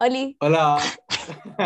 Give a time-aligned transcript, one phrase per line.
[0.00, 0.36] Oli.
[0.40, 0.78] Hola.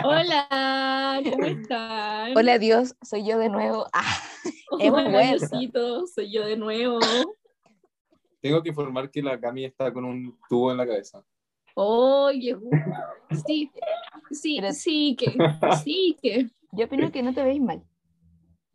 [0.04, 2.37] Hola, ¿cómo están?
[2.37, 3.87] Hola Dios, soy yo de nuevo.
[3.92, 4.03] Ah,
[4.44, 5.39] es Hola, bueno.
[5.39, 6.99] Diosito, soy yo de nuevo.
[8.41, 11.25] Tengo que informar que la Cami está con un tubo en la cabeza.
[11.77, 12.57] Oye,
[13.47, 13.70] sí,
[14.30, 15.37] sí, Pero- sí que,
[15.82, 16.51] sí que.
[16.73, 17.82] yo opino que no te veis mal.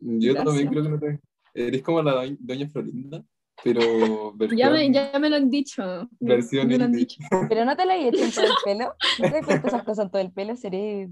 [0.00, 0.44] Yo Gracias.
[0.44, 1.20] también creo que no te...
[1.52, 3.22] Eres como la doñ- doña Florinda,
[3.64, 4.58] pero versión...
[4.58, 6.08] Ya me, ya me lo han dicho.
[6.20, 7.06] Versión me lo han indie.
[7.06, 7.22] dicho.
[7.48, 8.94] Pero no te la he hecho en todo el pelo.
[9.18, 10.56] ¿No te puesto esas cosas en todo el pelo?
[10.56, 11.08] Sería,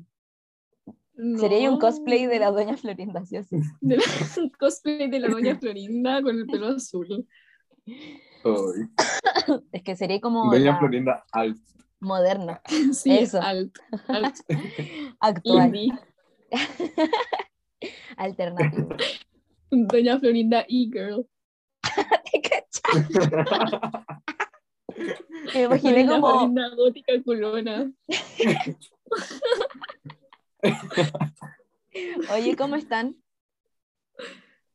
[1.14, 1.38] No.
[1.38, 3.56] sería un cosplay de la doña Florinda, ¿sí sí?
[3.80, 4.02] De la-
[4.42, 7.26] un cosplay de la doña Florinda con el pelo azul.
[7.86, 8.88] Ay,
[9.72, 11.58] Es que sería como Doña Florinda Alt.
[12.00, 12.60] moderna,
[12.92, 13.40] Sí, Eso.
[13.42, 13.76] alt,
[14.08, 14.36] alt,
[15.20, 15.72] actual,
[18.16, 18.96] alternativa.
[19.70, 21.26] Doña Florinda e-girl.
[25.54, 27.92] Me imaginé Doña como, Florinda gótica culona.
[32.32, 33.16] oye, ¿cómo están?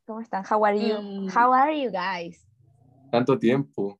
[0.06, 0.44] ¿Cómo están?
[0.48, 1.00] How are you?
[1.00, 1.28] Mm.
[1.28, 2.46] How are you guys?
[3.10, 3.98] Tanto tiempo.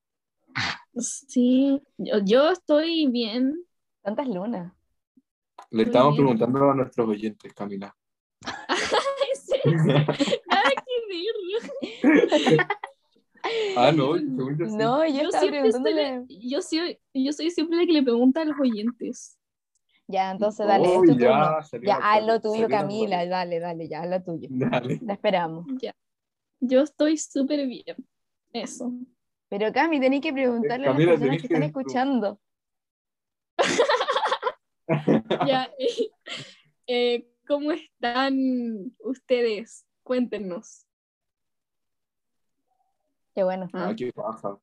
[0.96, 3.66] Sí, yo, yo estoy bien.
[4.02, 4.72] Tantas lunas.
[5.70, 6.24] Le Muy estamos bien.
[6.24, 7.94] preguntando a nuestros oyentes, Camila.
[9.34, 9.56] Sí,
[10.46, 11.34] Nada que ver.
[13.76, 14.76] Ah, no, según yo sí.
[14.76, 18.42] No, yo, Yo estaba siempre soy, yo, soy, yo soy siempre la que le pregunta
[18.42, 19.38] a los oyentes.
[20.06, 21.98] Ya, entonces dale, es tu ya, turno.
[22.02, 24.48] haz lo poli, tuyo, Camila, dale, dale, ya, haz lo tuyo.
[24.50, 25.00] Dale.
[25.02, 25.66] La esperamos.
[25.80, 25.94] Ya.
[26.60, 27.96] Yo estoy súper bien.
[28.52, 28.92] Eso.
[29.48, 32.40] Pero Cami, tenés que preguntarle a Camila, las personas que que- están escuchando.
[35.46, 36.10] Ya, eh,
[36.86, 39.86] eh, ¿Cómo están ustedes?
[40.02, 40.86] Cuéntenos.
[43.34, 43.68] Qué bueno.
[43.72, 44.56] Ah, qué paja.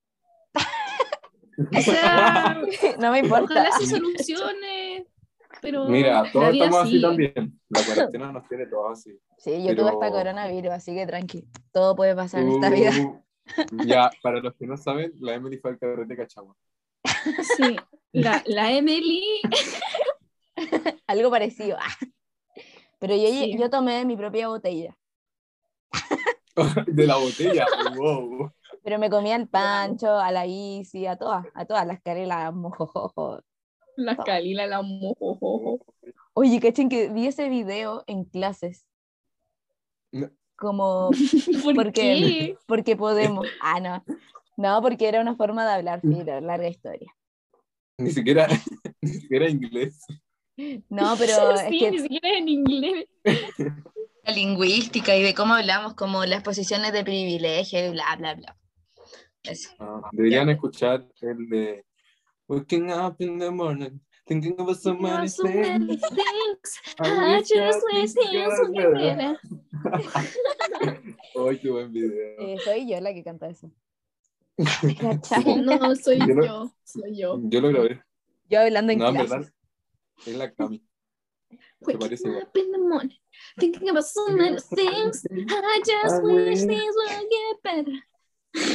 [1.78, 2.60] O sea,
[3.00, 3.44] No me importa.
[3.54, 5.06] ojalá se solucione.
[5.62, 7.60] Pero Mira, todos estamos así también.
[7.70, 9.20] La cuarentena nos tiene todos así.
[9.38, 11.46] Sí, yo Pero- tuve hasta coronavirus, así que tranqui.
[11.72, 12.92] Todo puede pasar en esta Uh, vida.
[13.86, 16.56] Ya, para los que no saben, la Emily fue al carrete Cachagua.
[17.58, 17.76] Sí.
[18.14, 19.22] La, la Emily.
[21.08, 21.78] Algo parecido.
[21.80, 21.96] Ah.
[23.00, 23.58] Pero yo, Sí.
[23.60, 24.96] yo tomé mi propia botella.
[26.88, 27.66] De la botella.
[27.96, 28.52] Wow.
[28.84, 33.42] Pero me comía al Pancho, a la Isi, a todas, a todas las carelas, mojojojo.
[33.96, 35.80] La Calila, la mojojojo.
[36.34, 38.86] Oye, cachen que vi ese video en clases.
[40.12, 40.30] No.
[40.56, 41.12] Como
[41.64, 42.58] ¿Por, ¿Por qué?
[42.68, 43.48] porque podemos.
[43.62, 44.04] Ah, no.
[44.58, 47.12] No, porque era una forma de hablar, filo, larga historia.
[47.98, 48.48] Ni siquiera,
[49.02, 50.06] ni siquiera inglés.
[50.90, 53.08] No, pero es sí, que ni siquiera en inglés.
[54.24, 58.58] la lingüística y de cómo hablamos, como las posiciones de privilegio y bla, bla, bla.
[59.44, 59.70] Eso.
[59.80, 61.86] Ah, deberían escuchar el de
[62.48, 66.80] Waking up in the morning, thinking about so many So many things.
[67.00, 69.40] I just wish things better.
[71.36, 72.12] Ay, qué buen video.
[72.40, 73.72] Eh, soy yo la que canta eso.
[75.64, 77.40] No, soy Yo lo- yo, soy yo.
[77.44, 78.02] Yo lo grabé.
[78.50, 79.30] Yo hablando en No, en clases.
[79.32, 79.54] verdad,
[80.28, 80.84] es la Cami.
[81.82, 83.18] Se parece up in the morning,
[83.58, 85.24] thinking about so many things.
[85.32, 87.98] I just wish- things would get better.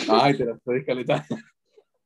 [0.08, 1.26] Ay, te la estoy escaleta.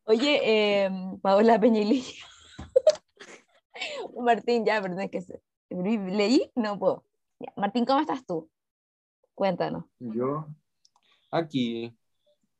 [0.04, 0.90] Oye, eh,
[1.22, 2.24] Paola Peñilillo.
[4.20, 5.40] Martín, ya, perdón, es que se...
[5.70, 7.04] leí, no puedo.
[7.38, 8.50] Ya, Martín, ¿cómo estás tú?
[9.34, 9.84] Cuéntanos.
[9.98, 10.46] Yo,
[11.30, 11.96] aquí,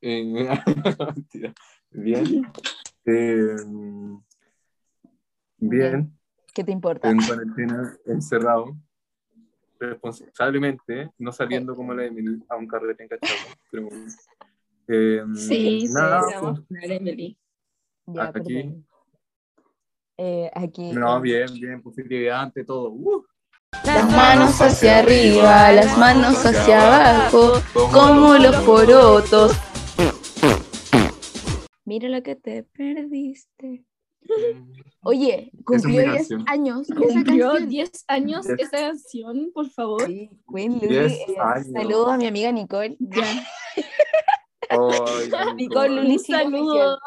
[0.00, 0.32] en...
[1.14, 1.54] Mentira.
[1.90, 2.52] bien,
[3.04, 3.56] eh,
[5.58, 6.18] bien,
[6.54, 7.10] ¿Qué te importa?
[7.10, 8.76] en cuarentena, encerrado,
[9.78, 13.88] responsablemente, no saliendo como la Emily a un carrete en Cachagua, pero
[14.90, 17.38] eh, Sí, sí, nada, vamos a ver, Emily.
[18.06, 18.74] Ya, aquí.
[20.18, 20.92] Eh, aquí.
[20.92, 22.90] no, bien, bien, positividad ante todo.
[22.90, 23.24] Uh,
[23.84, 27.52] Las manos hacia arriba, las manos hacia abajo,
[27.92, 29.52] como los porotos.
[31.84, 33.84] Mira lo que te perdiste.
[35.02, 36.44] Oye, cumplió mi 10 canción.
[36.46, 36.86] años.
[36.88, 37.68] Cumplió canción.
[37.68, 38.60] 10 años Diez.
[38.60, 40.06] esa canción, por favor.
[40.06, 41.64] Sí, Queen Louis, Diez eh.
[41.72, 42.96] Saludos a mi amiga Nicole.
[43.00, 43.24] Ya.
[45.56, 46.12] Nicole Luli.
[46.12, 46.98] Un sí, saludo,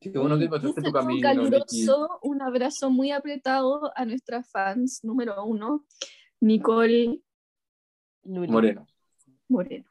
[0.00, 1.22] Qué bueno que un encontraste tu camino, Niki.
[1.22, 5.84] caluroso, un abrazo muy apretado a nuestras fans número uno,
[6.40, 7.20] Nicole
[8.24, 8.48] Luli.
[8.52, 8.86] Moreno.
[9.48, 9.90] Moreno.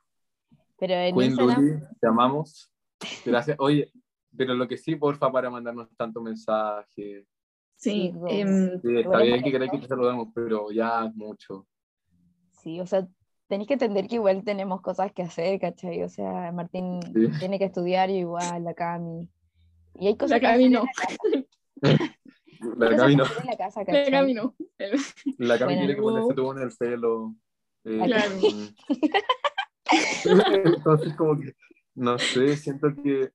[0.79, 2.71] Pero en Queen Luli, te amamos.
[3.25, 3.57] Gracias.
[3.59, 3.91] Oye,
[4.35, 7.25] pero lo que sí, porfa, para mandarnos tanto mensaje.
[7.75, 8.29] Sí, Chicos.
[8.31, 11.67] em, Sí, está bien que queráis que te saludemos, pero ya es mucho.
[12.51, 13.07] sí, o sea,
[13.47, 16.03] tenéis que entender que igual tenemos cosas que hacer, ¿cachai?
[16.03, 17.39] O sea, Martín Sí.
[17.39, 19.29] tiene que estudiar, yo igual, la Cami.
[19.95, 20.85] Y hay cosas la que Cami no.
[21.81, 21.81] La
[22.97, 23.23] Cami no.
[23.45, 24.11] la casa, La ¿cachai?
[24.11, 24.55] Cami no.
[25.38, 25.79] La Cami Bueno.
[25.88, 27.35] tiene que ponerse tubo en el pelo.
[27.85, 28.31] eh, Claro.
[30.65, 31.53] Entonces, como que,
[31.95, 33.29] no sé, siento que,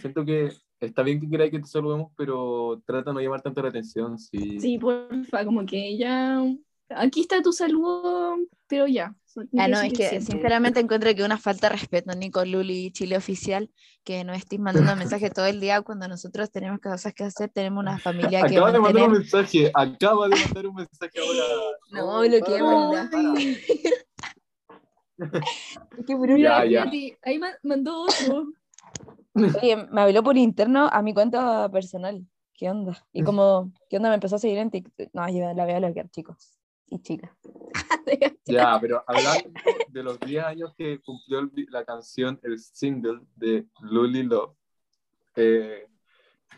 [0.00, 3.62] siento que está bien que queráis que te saludemos, pero trata de no llamar tanto
[3.62, 4.18] la atención.
[4.18, 4.58] Sí.
[4.60, 6.42] Sí, porfa, como que ya.
[6.90, 9.14] Aquí está tu saludo, pero ya.
[9.56, 13.70] Ah, no, es que sinceramente encuentro que una falta de respeto, Nico Luli, Chile Oficial,
[14.02, 17.80] que nos estéis mandando mensajes todo el día cuando nosotros tenemos cosas que hacer, tenemos
[17.80, 21.44] una familia que Acaba de mandar un mensaje, acaba de mandar un mensaje ahora.
[21.92, 23.10] No, lo que manda.
[26.38, 26.90] Ya, ya.
[27.22, 28.52] ahí ma- mandó otro.
[29.60, 32.24] Oye, me habló por interno a mi cuenta personal.
[32.54, 33.04] ¿Qué onda?
[33.12, 34.08] Y como, ¿qué onda?
[34.08, 35.10] Me empezó a seguir en TikTok.
[35.12, 36.59] No, yo la voy a bloquear, chicos
[36.90, 37.30] y chicas.
[38.44, 39.52] Ya, pero hablando
[39.88, 44.56] de los 10 años que cumplió el la canción, el single de Luli Love,
[45.36, 45.86] eh,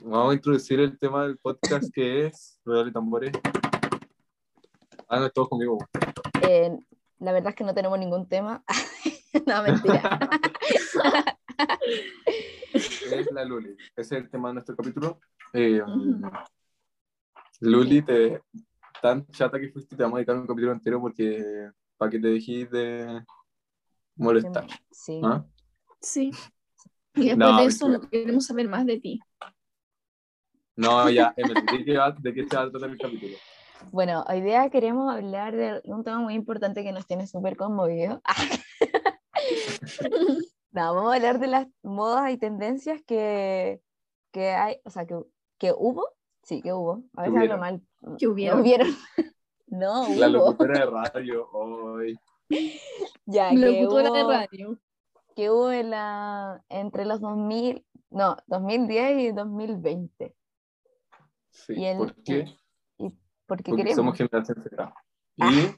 [0.01, 3.33] vamos a introducir el tema del podcast que es Rueda de Tambores.
[5.07, 5.77] Ah, no, todos conmigo.
[6.41, 6.79] Eh,
[7.19, 8.65] la verdad es que no tenemos ningún tema.
[9.47, 10.19] no, mentira.
[12.73, 13.77] Es la Luli.
[13.95, 15.21] Ese es el tema de nuestro capítulo.
[15.53, 15.83] Eh.
[17.61, 18.41] Luli, te,
[19.03, 22.29] tan chata que fuiste, te vamos a dedicar un capítulo entero porque para que te
[22.29, 23.23] dejes de
[24.17, 24.67] molestar.
[24.91, 25.21] Sí.
[25.25, 25.45] ¿ah?
[26.01, 26.31] Sí.
[27.15, 28.09] Y después No, de eso mentira.
[28.11, 29.21] queremos saber más de ti.
[30.77, 33.37] No, ya, ¿de qué, va- ¿de qué se va a tratar el capítulo?
[33.91, 38.23] Bueno, hoy día queremos hablar de un tema muy importante que nos tiene súper conmovidos.
[40.73, 43.83] no, vamos a hablar de las modas y tendencias que,
[44.31, 45.17] que hay, o sea, que,
[45.59, 46.09] que hubo.
[46.43, 47.05] Sí, que hubo.
[47.15, 47.87] A veces hablo hubieron.
[48.03, 48.17] Mal.
[48.19, 48.61] Que No hubieron.
[48.61, 48.89] hubieron.
[49.69, 50.37] No, La hubo.
[50.37, 52.19] locutora de radio, hoy.
[53.25, 54.79] Ya, que Locutora de hubo- radio.
[55.35, 60.35] que hubo en la, entre los 2000, no, 2010 y 2020.
[61.49, 62.55] Sí, Y el- ¿por qué?
[62.99, 63.15] Porque,
[63.47, 64.95] Porque queremos, somos generación Z.
[65.41, 65.51] Ah.
[65.53, 65.75] Y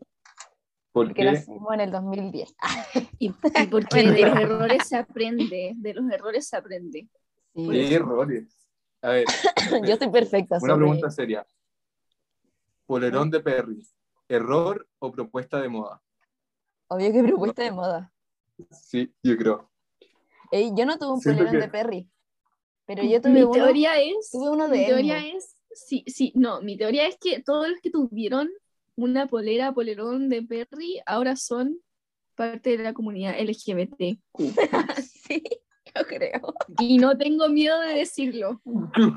[0.92, 2.54] porque porque nacimos en el 2010.
[3.20, 5.72] Y, y porque de los errores se aprende.
[5.76, 7.08] De los errores se aprende.
[7.54, 7.68] Sí.
[7.70, 8.58] qué errores.
[9.02, 9.24] A ver,
[9.86, 10.56] Yo estoy perfecta.
[10.60, 10.78] una sorry.
[10.84, 11.46] pregunta seria.
[12.94, 13.84] Polerón de Perry,
[14.28, 16.00] ¿error o propuesta de moda?
[16.86, 18.12] Obvio que propuesta de moda.
[18.70, 19.68] Sí, yo creo.
[20.52, 22.08] Ey, yo no tuve un Siento polerón que- de Perry,
[22.86, 23.52] pero yo tuve Mi uno.
[23.52, 24.30] teoría es.
[24.30, 25.38] tuve uno mi de teoría Elmo.
[25.38, 25.56] es.
[25.72, 26.60] Sí, sí, no.
[26.60, 28.48] Mi teoría es que todos los que tuvieron
[28.94, 31.80] una polera, polerón de Perry, ahora son
[32.36, 34.20] parte de la comunidad LGBTQ.
[35.26, 35.42] sí,
[35.96, 36.54] yo creo.
[36.78, 38.62] Y no tengo miedo de decirlo.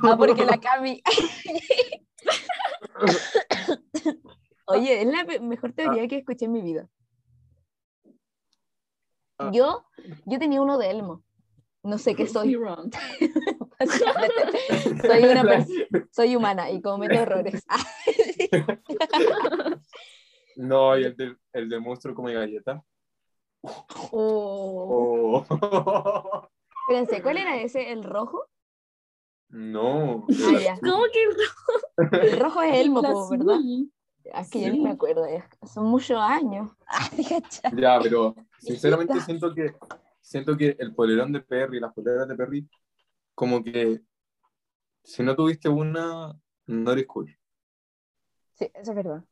[0.02, 1.00] Ah, porque la Cami.
[4.68, 6.88] Oye, es la mejor teoría que escuché en mi vida.
[9.38, 9.52] Ah.
[9.54, 9.86] Yo,
[10.26, 11.24] yo tenía uno de Elmo.
[11.84, 12.54] No sé qué soy.
[12.56, 12.64] soy
[15.24, 17.66] una persona, soy humana y cometo errores.
[20.58, 22.84] No, y el del, el del monstruo come galleta.
[24.12, 25.46] Oh.
[25.50, 25.50] Oh.
[26.90, 27.92] Espérense, ¿cuál era ese?
[27.92, 28.48] ¿El rojo?
[29.50, 30.26] No.
[30.30, 30.80] El.
[30.82, 33.60] ¿Cómo que El rojo es Elmo, el po, ¿verdad?
[34.34, 35.26] Ah, Es que yo ni me acuerdo,
[35.66, 36.72] son muchos años.
[37.64, 37.72] Ah.
[37.76, 39.76] Ya, pero sinceramente siento que
[40.22, 42.70] siento que el polerón de Perry, las poleras de Perry,
[43.34, 44.02] como que
[45.04, 47.38] si no tuviste una, no eres cool.
[48.54, 49.24] Sí, eso es verdad.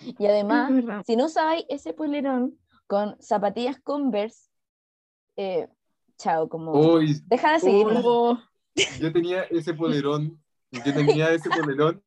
[0.00, 1.02] Y además, verdad.
[1.06, 4.50] si no usabais ese polerón con zapatillas Converse,
[5.36, 5.68] eh,
[6.18, 8.00] chao, como Uy, deja de seguirlo.
[8.04, 8.38] Oh,
[9.00, 10.40] yo tenía ese polerón,
[10.70, 12.02] yo tenía ese polerón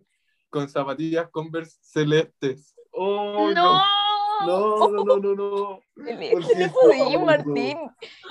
[0.49, 2.75] con zapatillas Converse celestes.
[2.91, 3.81] Oh, ¡No!
[4.45, 5.79] no, no, no, no, no.
[5.95, 7.19] Celeste, ¿Por qué no podía?
[7.19, 7.77] Martín.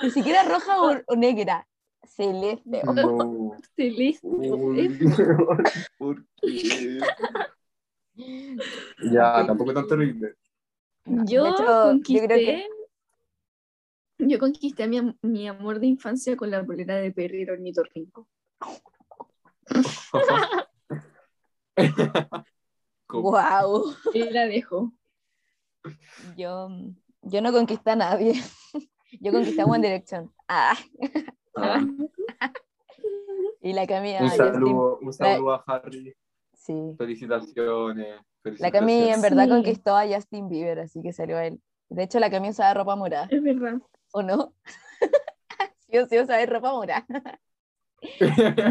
[0.01, 1.67] Ni siquiera roja o, o negra.
[2.03, 2.81] Celeste.
[2.83, 2.93] No.
[2.93, 3.51] no.
[3.75, 4.19] Celeste.
[4.27, 4.89] Uy,
[5.97, 6.99] ¿Por qué?
[9.11, 10.35] Ya, tampoco tan terrible.
[11.05, 12.21] Yo hecho, conquisté.
[12.21, 12.67] yo creo que-
[14.29, 17.49] Yo conquisté a mi, am- mi amor de infancia con la polera de Perry el
[17.49, 18.27] ornitorrinco.
[23.11, 23.93] Wow.
[24.13, 24.91] Y la dejo.
[26.37, 26.69] Yo,
[27.23, 28.33] yo no conquisté a nadie.
[29.21, 30.31] Yo conquisté a One Direction.
[30.47, 30.77] Ah,
[31.55, 31.83] Ah,
[33.61, 34.19] y la Camila.
[34.21, 36.15] un saludo, un saludo a Harry.
[36.53, 36.93] Sí.
[36.95, 38.21] Felicitaciones.
[38.59, 39.49] La Cami en verdad Sí.
[39.49, 41.59] conquistó a Justin Bieber, así que salió a él.
[41.89, 43.81] De hecho, la Cami usaba ropa morada, Es verdad.
[44.11, 44.53] ¿O no?
[45.79, 47.05] sí o sí usaba ropa morada.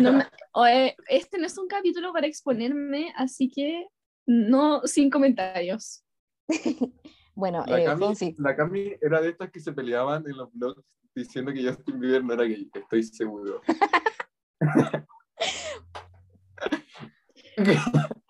[0.02, 3.86] No me- oye, este no es un capítulo para exponerme, así que
[4.26, 6.02] no, sin comentarios.
[7.34, 10.52] Bueno, La eh, Cami, Fonsi, la Cami era de estas que se peleaban en los
[10.52, 10.82] blogs
[11.14, 13.60] diciendo que Justin Bieber no era gay, estoy seguro.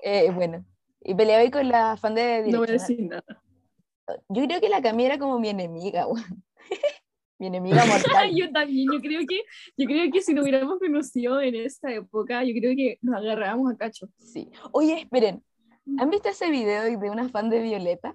[0.03, 0.65] Eh, bueno,
[1.01, 2.79] y peleaba ahí con la fan de No voy a Directional.
[2.81, 3.43] decir nada.
[4.29, 6.45] Yo creo que la Cami era como mi enemiga, weón.
[7.39, 8.31] mi enemiga mortal.
[8.35, 9.43] yo también, yo creo que,
[9.77, 13.73] yo creo que si nos hubiéramos conocido en esta época, yo creo que nos agarrábamos
[13.73, 14.09] a cacho.
[14.17, 14.51] Sí.
[14.73, 15.45] Oye, esperen.
[15.99, 18.15] ¿Han visto ese video de una fan de Violeta?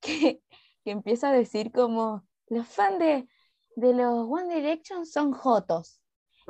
[0.00, 0.40] Que,
[0.84, 3.28] que empieza a decir como, los fans de,
[3.76, 6.00] de los One Direction son jotos.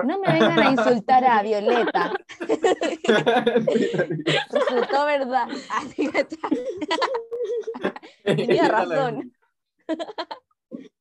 [0.05, 2.13] No me vengan a insultar a Violeta.
[4.51, 5.49] Resultó verdad.
[5.71, 6.49] Así que está.
[8.25, 9.33] Tenía razón.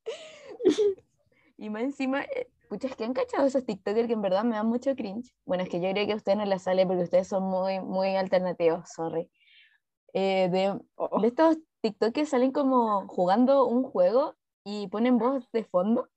[1.58, 4.56] Y más encima, eh, pucha, es que han cachado esos TikTokers que en verdad me
[4.56, 5.32] dan mucho cringe.
[5.46, 7.80] Bueno, es que yo creo que a ustedes no les sale porque ustedes son muy,
[7.80, 9.30] muy alternativos, sorry.
[10.12, 14.34] Eh, de, Oh, de estos TikTok que salen como jugando un juego
[14.64, 16.10] y ponen voz de fondo.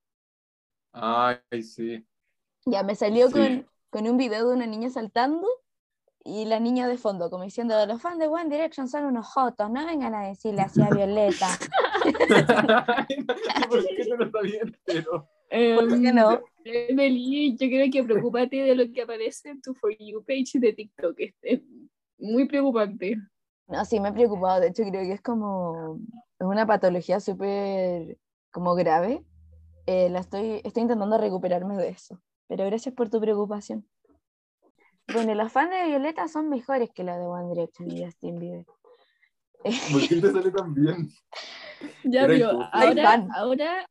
[0.91, 2.05] Ay, sí.
[2.65, 3.33] Ya me salió Sí.
[3.33, 5.47] con, con un video de una niña saltando
[6.25, 9.69] y la niña de fondo, como diciendo, los fans de One Direction son unos jotos,
[9.71, 11.47] no vengan a decirle así a Violeta.
[13.69, 15.29] ¿Por qué no lo sabía entero?
[15.49, 16.41] ¿Por qué no?
[16.65, 20.73] Emily, yo creo que preocúpate de lo que aparece en tu For You page de
[20.73, 21.15] TikTok.
[21.19, 21.61] Es, es
[22.17, 23.17] muy preocupante.
[23.67, 24.59] No, sí, me he preocupado.
[24.59, 25.99] De hecho, creo que es como
[26.39, 28.17] es una patología súper
[28.51, 29.23] como grave.
[29.85, 32.21] Eh, la estoy, estoy intentando recuperarme de eso.
[32.47, 33.87] Pero gracias por tu preocupación.
[35.11, 38.65] Bueno, los fans de Violeta son mejores que los de One Direction y Justin Bieber.
[39.63, 41.09] ¿Por qué te sale tan bien?
[42.03, 42.25] Ya.
[42.25, 43.89] Soy ahora, ahora,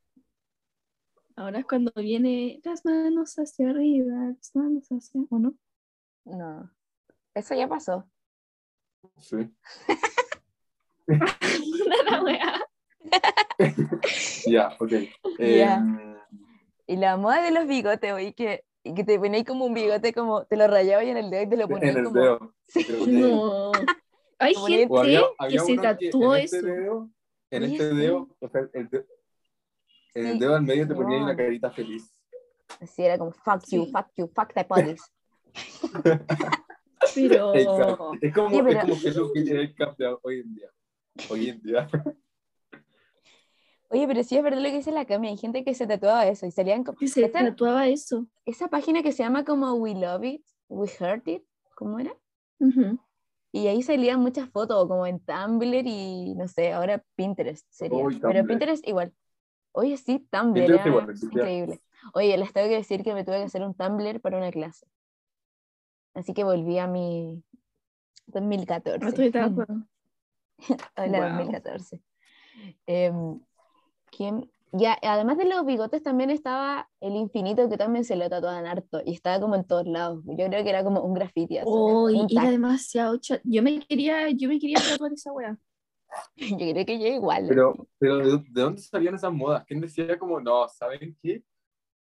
[1.35, 5.21] ahora es cuando viene las manos hacia arriba, las manos hacia.
[5.29, 5.53] ¿O no?
[6.25, 6.71] No,
[7.33, 8.07] eso ya pasó.
[9.17, 9.49] Sí.
[14.45, 14.91] Ya, ok.
[15.39, 15.75] Ya.
[15.77, 16.15] Em,
[16.87, 20.13] Y la moda de los bigotes, oí que, y que te ponéis como un bigote,
[20.13, 22.19] como te lo rayabas y en el dedo y te lo ponías en el como.
[22.19, 22.53] dedo.
[23.07, 23.71] No.
[24.39, 26.55] Hay gente había, que se tatuó en eso.
[26.57, 27.09] Este dedo,
[27.51, 27.95] en Oye, este sí.
[27.97, 29.05] dedo, o sea, el de-
[30.15, 31.25] en Sí, el dedo al medio te ponía ahí no.
[31.25, 32.13] una carita feliz.
[32.79, 33.91] Así era como, fuck you, Sí.
[33.91, 35.03] fuck you, fuck the police.
[37.15, 37.55] Pero.
[37.55, 38.11] Exacto.
[38.21, 40.53] Es como, Sí, pero- es como que es lo que tiene el campeón hoy en
[40.55, 40.69] día.
[41.29, 41.89] Hoy en día.
[43.91, 46.27] Oye, pero sí es verdad lo que dice la Cami, hay gente que se tatuaba
[46.27, 46.97] eso y salían como...
[47.07, 48.27] se Esta- tatuaba eso.
[48.45, 51.43] esa página que se llama como We Love It, We Heart It,
[51.75, 52.13] ¿cómo era?
[52.59, 52.99] Ujú.
[53.51, 58.03] Y ahí salían muchas fotos, como en Tumblr y no sé, ahora Pinterest sería.
[58.03, 58.45] Uy, Pero.
[58.45, 59.13] Pinterest igual.
[59.71, 61.81] Oye, sí, Tumblr era igual, increíble.
[62.13, 64.85] Oye, les tengo que decir que me tuve que hacer un Tumblr para una clase.
[66.13, 67.43] Así que volví a mi
[68.27, 68.99] 2014.
[68.99, 69.87] No estoy de acuerdo.
[70.97, 71.29] Hola, Guau.
[71.37, 72.01] 2014.
[72.85, 73.39] Em,
[74.11, 74.51] ¿quién?
[74.71, 79.01] Ya, además de los bigotes también estaba el infinito que también se lo tatuaban harto
[79.05, 80.23] y estaba como en todos lados.
[80.25, 81.57] Yo creo que era como un graffiti.
[81.57, 85.31] así, Oh, y un era demasiado cha- Yo me quería, yo me quería tatuar esa
[85.33, 85.57] wea.
[86.37, 87.47] Yo creo que yo igual.
[87.47, 89.63] Pero, pero ¿de, de dónde salían esas modas?
[89.65, 91.43] ¿Quién decía como, no, ¿saben qué?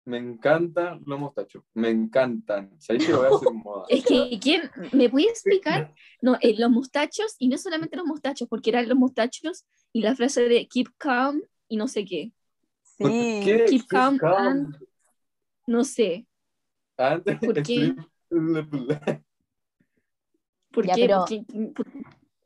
[0.07, 1.65] Me encantan los mostachos.
[1.75, 2.73] Me encantan.
[2.81, 3.87] ¿Sabéis que lo voy a hacer moda?
[3.89, 5.91] Es que, ¿quién me puede explicar?
[6.23, 10.17] No, eh, los mostachos, y no solamente los mostachos, porque eran los mostachos y la
[10.17, 12.33] frase de keep calm y no sé qué.
[12.99, 13.41] ¿Por Sí.
[13.45, 13.57] qué?
[13.67, 14.47] Keep Keep calm calm.
[14.47, 14.77] and-
[15.67, 16.27] No sé.
[16.97, 17.95] Antes, ¿Por qué?
[20.73, 21.01] ¿Por Ya, qué?
[21.07, 21.25] pero-
[21.75, 21.87] por-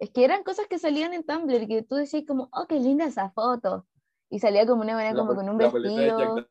[0.00, 3.04] Es que eran cosas que salían en Tumblr que tú decías como, oh, qué linda
[3.06, 3.84] esa foto.
[4.30, 6.46] Y salía como una manera La como con un vestido.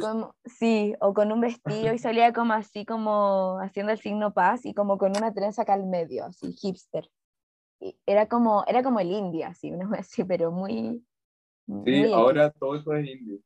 [0.00, 4.64] Como, sí, o con un vestido y salía como así como haciendo el signo paz
[4.64, 7.10] y como con una trenza acá al medio, así hipster.
[7.80, 11.04] Y era como, era como el India, así, una así, pero muy...
[11.66, 13.40] Sí, muy ahora todo eso es indie.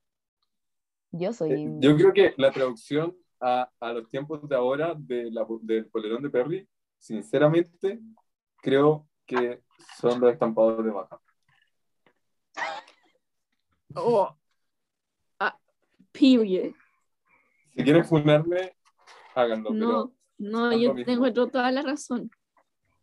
[1.13, 1.91] Yo soy Eh, india.
[1.91, 6.23] Yo creo que la traducción a, a los tiempos de ahora de la, del polerón
[6.23, 8.01] de Perry, sinceramente,
[8.59, 9.63] creo que
[9.99, 11.21] son los estampados de baja.
[13.95, 14.37] Oh.
[15.39, 15.57] Ah,
[16.13, 16.75] period.
[17.75, 18.77] Si quieren funarme,
[19.35, 21.05] háganlo, No, no, son yo mismo.
[21.07, 22.31] tengo toda la razón.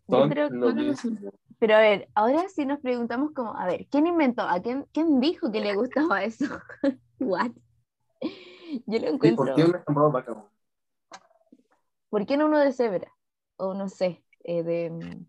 [0.07, 1.31] pero son creo- lo toda la mismo.
[1.59, 4.43] Pero a ver, ahora sí nos preguntamos como, a ver, ¿quién inventó?
[4.43, 6.45] ¿A quién, quién dijo que le gustaba eso?
[7.19, 7.51] What?
[8.85, 9.45] Yo lo encuentro...
[9.45, 10.45] ¿Por qué un estampado vaca?
[12.09, 13.11] ¿Por qué no uno de cebra?
[13.57, 14.89] O no sé, eh, de...
[14.91, 15.25] mm,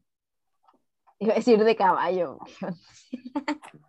[1.20, 2.38] Iba a decir de caballo.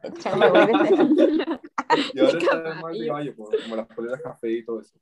[0.02, 1.60] Échame, güey, de-
[2.14, 3.36] Y ahora está más de caballo.
[3.36, 4.98] como las poleras café y todo eso.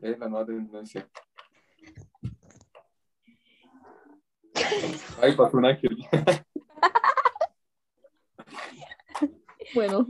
[0.00, 1.08] Es la nueva tendencia.
[5.22, 5.96] Ay, pasó un ángel.
[9.72, 10.04] Bueno,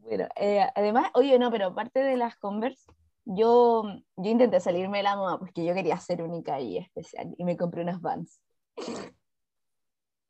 [0.00, 2.90] Bueno, eh, además, oye, no, pero aparte de las Converse,
[3.26, 3.82] yo,
[4.16, 7.58] yo intenté salirme de la moda porque yo quería ser única y especial y me
[7.58, 8.40] compré unas Vans.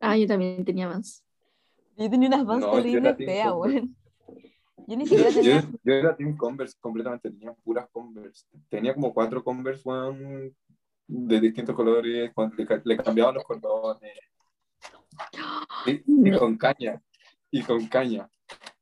[0.00, 1.24] Ah, yo también tenía más.
[1.96, 3.96] Yo tenía unas Vans terribles feas, weón.
[4.88, 5.70] Yo ni siquiera Yo, tenía...
[5.84, 8.46] yo era Team Converse completamente, tenía puras Converse.
[8.68, 10.56] Tenía como cuatro Converse, weón,
[11.08, 14.12] de distintos colores, cuando le, ca- le cambiaban los colores.
[15.86, 17.00] Y, con caña,
[17.50, 18.28] y con caña.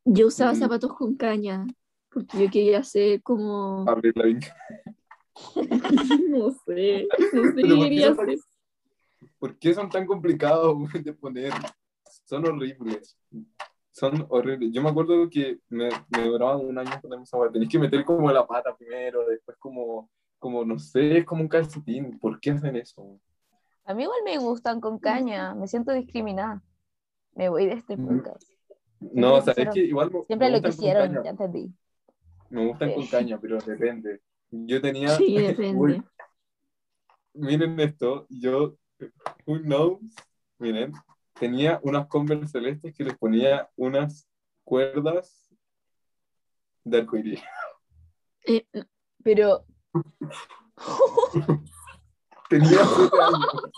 [0.04, 0.56] Yo usaba Mm.
[0.56, 1.66] zapatos con caña,
[2.11, 3.88] porque yo quería ser como...
[3.88, 4.47] Abril Lavigne.
[6.30, 8.38] No sé, no sé qué ¿por qué quería tan- hacer.
[9.38, 11.52] ¿Por qué son tan complicados de poner?
[12.25, 13.16] Son horribles.
[13.90, 14.73] Son horribles.
[14.73, 17.50] Yo me acuerdo que me, me duraban un año ponerme weá.
[17.52, 21.49] Tenés que meter como la pata primero, después como, como, no sé, es como un
[21.49, 22.19] calcetín.
[22.19, 23.19] ¿Por qué hacen eso?
[23.85, 26.62] A mí igual me gustan con caña, me siento discriminada.
[27.35, 28.07] Me voy de este Mm.
[28.07, 28.50] podcast.
[29.00, 31.73] No, o sea, es que igual me, Siempre me lo con quisieron, ya entendí.
[32.50, 33.11] Me gustan con Sí.
[33.11, 34.21] caña, pero depende.
[34.50, 35.11] Yo tenía.
[35.11, 35.37] Sí,
[35.73, 35.76] depende.
[35.78, 36.02] Uy,
[37.35, 38.76] miren esto, yo.
[39.47, 40.00] Who knows?
[40.59, 40.93] Miren,
[41.38, 44.26] tenía unas Converse celestes que les ponía unas
[44.64, 45.52] cuerdas
[46.85, 47.43] de arcoíris.
[48.47, 48.64] Eh,
[49.23, 49.66] Pero,
[52.49, 53.71] Tenía siete años.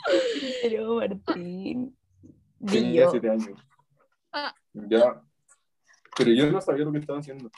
[0.62, 1.96] pero Martín,
[2.66, 3.10] Tenía Dio.
[3.10, 3.58] siete años.
[4.32, 4.54] Ah.
[4.74, 5.22] Ya.
[6.16, 7.50] Pero yo no sabía lo que estaba haciendo.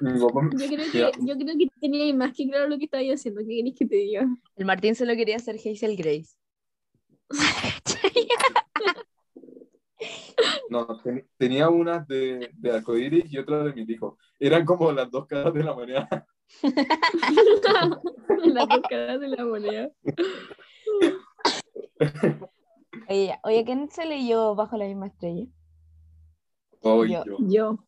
[0.00, 3.40] Yo, creo que, yo creo que tenía más que claro lo que estaba haciendo.
[3.42, 4.26] ¿Qué queréis que te diga?
[4.56, 6.34] el Martín solo quería ser Hazel Grace.
[10.68, 14.18] No, ten- tenía unas de, de arcoíris y otras de mi hijo.
[14.38, 16.26] Eran como las dos caras de la moneda.
[16.62, 16.64] Las
[18.68, 19.90] dos caras de la moneda.
[23.08, 25.46] Oye, oye, ¿quién se leyó Bajo la misma estrella?
[26.82, 27.04] Yo.
[27.04, 27.24] yo.
[27.40, 27.78] Yo.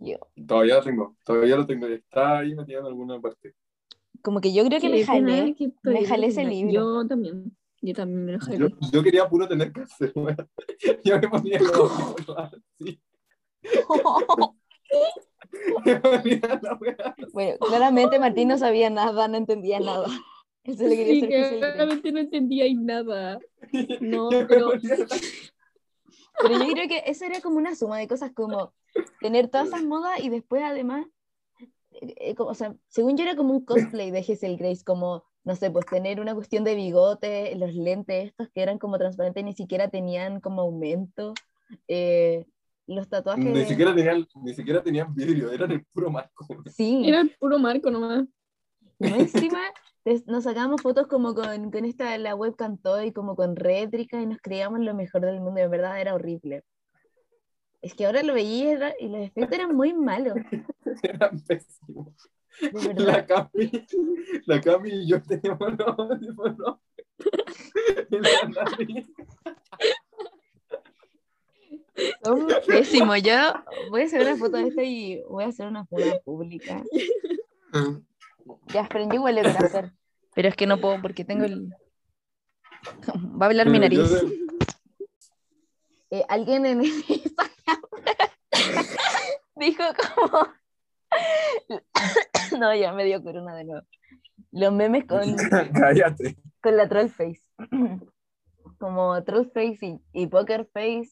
[0.00, 0.18] Yo.
[0.46, 1.86] Todavía lo tengo, todavía lo tengo.
[1.86, 3.54] Está ahí metido en alguna parte.
[4.22, 5.54] Como que yo creo que me jalé.
[5.54, 6.72] que todavía jalé ese libro.
[6.72, 7.56] Yo también.
[7.80, 8.58] Yo también me lo jalé.
[8.58, 10.36] Yo, yo quería puro tener cáncer, weón.
[11.04, 13.00] Yo me ponía los así.
[17.32, 20.06] Bueno, claramente Martín no sabía nada, no entendía nada.
[20.64, 21.60] Él solo quería Sí, Grace.
[21.60, 23.38] realmente no entendía nada.
[24.00, 24.72] No, pero-
[26.40, 28.72] Pero yo creo que eso era como una suma de cosas como
[29.20, 31.06] tener todas esas modas y después además,
[31.90, 35.56] eh, como, o sea, según yo era como un cosplay de Hazel Grace, como, no
[35.56, 39.52] sé, pues tener una cuestión de bigote, los lentes estos que eran como transparentes, ni
[39.54, 41.34] siquiera tenían como aumento,
[41.88, 42.46] eh,
[42.94, 43.44] los tatuajes...
[43.44, 46.46] Ni siquiera tenían, ni siquiera tenían vidrio, eran el puro marco.
[46.74, 48.24] Sí, Era el puro marco nomás.
[48.98, 49.60] y más encima
[50.26, 54.26] nos sacábamos fotos como con, con esta, la webcam todo y como con rétrica y
[54.26, 56.64] nos creíamos lo mejor del mundo y en verdad era horrible.
[57.82, 60.34] Es que ahora lo veía y era- y los efectos eran muy malos,
[61.02, 62.14] Eran pésimos.
[62.60, 62.94] de.
[63.04, 63.70] La Cami,
[64.46, 66.78] la Cami y yo teníamos los audífonos.
[72.22, 73.22] Son pésimos.
[73.22, 73.34] Yo
[73.90, 76.82] voy a hacer una foto de esto y voy a hacer una foto pública.
[78.72, 79.92] Ya, yo igual lo hacer.
[80.34, 81.70] Pero es que no puedo porque tengo el.
[83.40, 84.08] Va a hablar mi nariz.
[86.10, 87.82] Eh, alguien en el Instagram
[89.56, 90.48] dijo como.
[92.58, 93.86] No, ya me dio corona de nuevo.
[94.52, 95.36] Los memes con,
[95.74, 96.38] Cállate.
[96.62, 97.42] con la troll face.
[98.78, 101.10] Como troll face y, y poker face.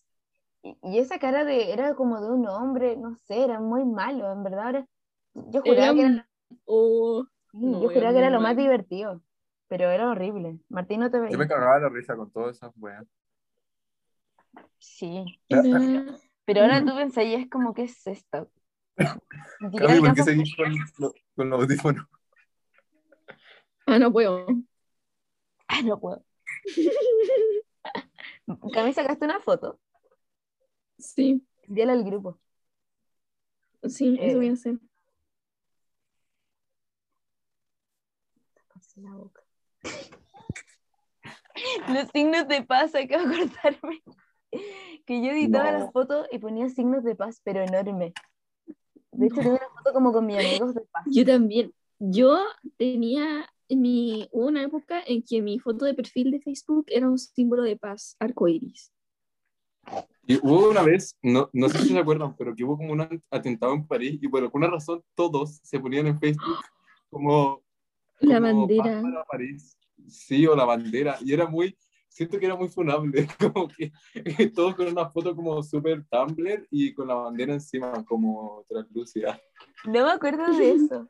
[0.83, 4.43] Y, esa cara de era como de un hombre, no sé, era muy malo, en
[4.43, 4.67] verdad.
[4.67, 4.87] Ahora,
[5.35, 6.29] yo juraba Era que era,
[6.65, 9.23] Oh, sí, no, yo era juraba que era lo más divertido,
[9.69, 10.59] pero era horrible.
[10.69, 11.49] Martín no te Yo me veía.
[11.49, 13.05] cagaba la risa con todas esas weas.
[14.79, 15.63] Sí, era-
[16.45, 18.51] pero ahora tú pensás es como, ¿qué es esto?
[18.97, 22.07] Cami, ¿por qué seguís con, lo- con los audífonos?
[23.87, 24.47] Ah, no puedo.
[25.69, 26.25] Ah, no puedo.
[28.73, 29.79] Cami, sacaste una foto.
[30.99, 32.39] Sí, Envíala al grupo.
[33.89, 34.29] sí, Eh.
[34.29, 34.79] eso voy a hacer.
[38.55, 39.43] Taparse la boca.
[41.89, 44.03] Los signos de paz, acabo de acordarme.
[45.07, 45.79] Que yo editaba No.
[45.81, 48.13] las fotos y ponía signos de paz, pero enorme.
[49.13, 51.05] De hecho, tengo una foto como con mis amigos de paz.
[51.07, 51.73] Yo también.
[51.99, 52.39] Yo
[52.77, 57.09] tenía en mi, hubo una época en que mi foto de perfil de Facebook era
[57.09, 58.93] un símbolo de paz, arcoiris.
[60.27, 63.23] Y hubo una vez, no, no sé si se acuerdan, pero que hubo como un
[63.31, 66.59] atentado en París y por alguna razón todos se ponían en Facebook
[67.09, 67.63] como...
[68.19, 69.03] La como bandera.
[69.03, 69.79] para París.
[70.09, 71.17] Sí, o la bandera.
[71.21, 71.77] Y era muy,
[72.09, 73.93] siento que era muy funable, como que
[74.49, 79.41] todos con una foto como súper Tumblr y con la bandera encima como translúcida.
[79.85, 81.09] No me acuerdo de eso.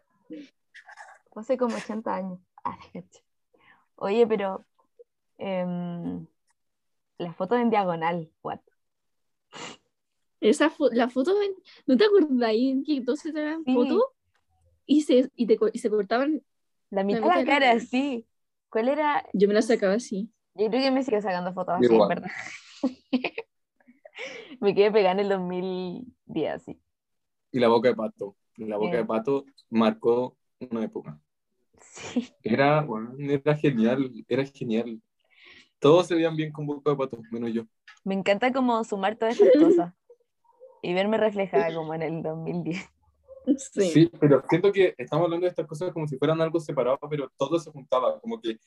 [1.32, 2.40] Fue hace como 80 años.
[2.64, 2.78] Ah.
[3.96, 4.66] Oye, pero
[5.38, 6.26] em,
[7.18, 8.60] la foto en diagonal, what?
[10.40, 11.54] Esa fo- la foto, en-
[11.86, 13.74] ¿no te acordáis que entonces eran Sí.
[13.74, 14.02] fotos?
[14.86, 16.42] Y se, y, te y se cortaban,
[16.90, 17.80] La mitad la la cara, cara.
[17.80, 18.26] sí.
[18.70, 19.24] ¿Cuál era?
[19.32, 20.30] yo me la sacaba así.
[20.54, 22.08] Yo creo que me sigo sacando fotos así, Igual.
[22.08, 22.30] verdad.
[24.60, 26.80] me quedé pegada en el 2010, sí.
[27.52, 28.36] Y la boca de pato.
[28.56, 28.98] La boca Eh.
[28.98, 30.36] de pato marcó
[30.70, 31.18] una época.
[31.80, 32.28] Sí.
[32.42, 35.00] Era, bueno, era genial, era genial.
[35.78, 37.64] Todos se veían bien con boca de pato, menos yo.
[38.04, 39.94] Me encanta como sumar todas esas cosas
[40.86, 42.78] y verme reflejada como en el 2010.
[43.58, 43.90] Sí.
[43.90, 44.10] Sí.
[44.18, 47.60] pero siento que estamos hablando de estas cosas como si fueran algo separado, pero todo
[47.60, 48.58] se juntaba, como que,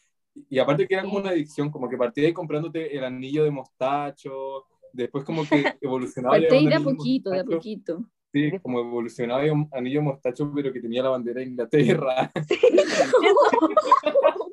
[0.49, 4.67] y aparte que era como una adicción, como que partías comprándote el anillo de mostacho,
[4.93, 5.49] después como que
[5.81, 6.39] evolucionaba.
[6.39, 8.05] de a poquito, de a poquito.
[8.31, 12.31] Sí, como evolucionaba un anillo mostacho, pero que tenía la bandera de Inglaterra.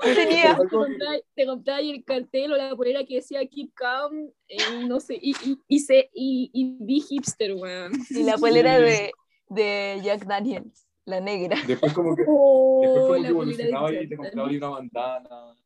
[0.14, 0.56] Tenía.
[0.56, 5.00] Te comprabas- te comprabas el cartel o la polera que decía Keep Calm, eh, no
[5.00, 7.92] sé, y, y, y, sé- y, y be hipster, weón.
[8.10, 9.12] Y la polera de,
[9.48, 11.56] de Jack Daniels, la negra.
[11.66, 15.56] Después como que, después Oh, como la que evolucionaba y te compraba ahí una bandana.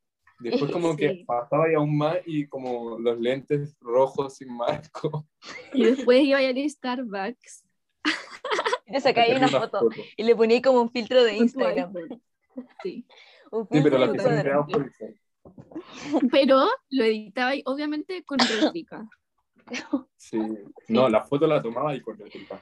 [0.41, 0.97] Después como Sí.
[0.99, 5.27] que pasaba y aún más y como los lentes rojos sin marco.
[5.73, 7.65] Y después iba a ir a Starbucks.
[8.87, 9.97] Y te sacáis una Una foto foto.
[10.17, 11.93] y le ponía como un filtro de Instagram.
[12.83, 13.07] Sí.
[13.71, 14.19] Sí, pero que
[16.29, 16.57] por
[16.91, 19.07] lo editaba y obviamente con réplica.
[20.17, 20.39] Sí.
[20.89, 22.61] No, la foto la tomaba y con réplica.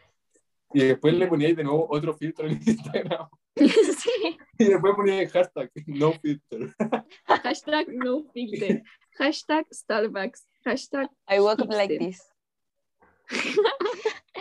[0.72, 3.28] Y después le ponía de nuevo otro filtro en Instagram.
[3.56, 4.38] sí.
[4.58, 6.74] Y después ponía el hashtag no filter.
[7.26, 8.82] Hashtag no filter.
[9.18, 10.46] Hashtag Starbucks.
[10.64, 12.22] Hashtag I woke up like this.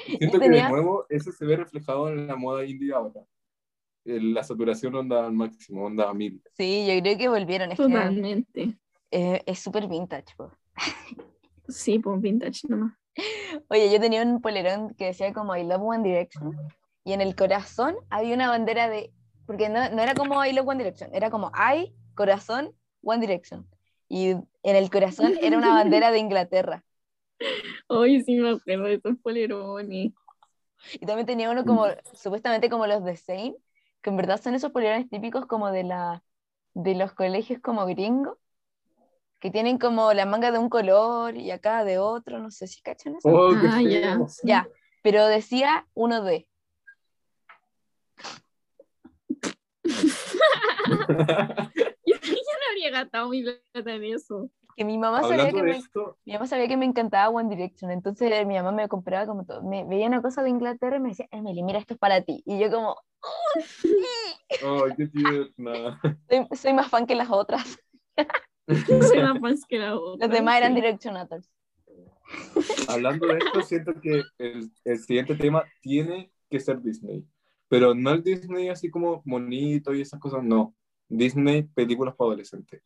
[0.05, 3.21] Siento que de nuevo eso se ve reflejado en la moda indie ahora.
[4.05, 6.41] El- La saturación onda al máximo, onda a mil.
[6.57, 7.71] Sí, yo creo que volvieron.
[7.71, 8.77] Es que Totalmente.
[9.11, 10.35] eh, es súper vintage.
[10.35, 10.51] po.
[11.67, 12.93] Sí, pues vintage nomás.
[13.69, 16.57] Oye, yo tenía un polerón que decía como I love One Direction
[17.03, 19.11] y en el corazón había una bandera de,
[19.45, 23.67] porque no, no era como I love One Direction, era como I, corazón, One Direction.
[24.07, 26.83] Y en el corazón era una bandera de Inglaterra.
[27.87, 30.11] Hoy sí me acuerdo de esos polerones.
[30.93, 33.55] Y también tenía uno como, supuestamente como los de Zayn,
[34.01, 36.23] que en verdad son esos polerones típicos como de, la,
[36.73, 38.37] de los colegios como gringos,
[39.39, 42.81] que tienen como la manga de un color y acá de otro, no sé si
[42.81, 43.27] cachan eso.
[43.27, 43.81] Oh, Ah,
[44.43, 44.67] ya.
[45.01, 46.47] pero decía uno de.
[52.05, 54.49] Yo no habría gastado mi plata en eso.
[54.75, 57.91] Que mi mamá sabía que me, esto, mi mamá sabía que me encantaba One Direction,
[57.91, 61.09] entonces mi mamá me compraba como todo, me veía una cosa de Inglaterra y me
[61.09, 62.41] decía, Emily, mira, esto es para ti.
[62.45, 62.95] Y yo como,
[64.65, 65.99] oh, qué tierna.
[66.29, 67.79] soy, soy más fan que las otras.
[68.67, 70.27] Soy más fans que la otra.
[70.27, 70.75] Los demás eran sí.
[70.75, 71.51] Directionators.
[72.87, 77.25] Hablando de esto, siento que el, el siguiente tema tiene que ser Disney.
[77.67, 80.73] Pero no el Disney así como bonito y esas cosas, no.
[81.09, 82.81] Disney, películas para adolescentes.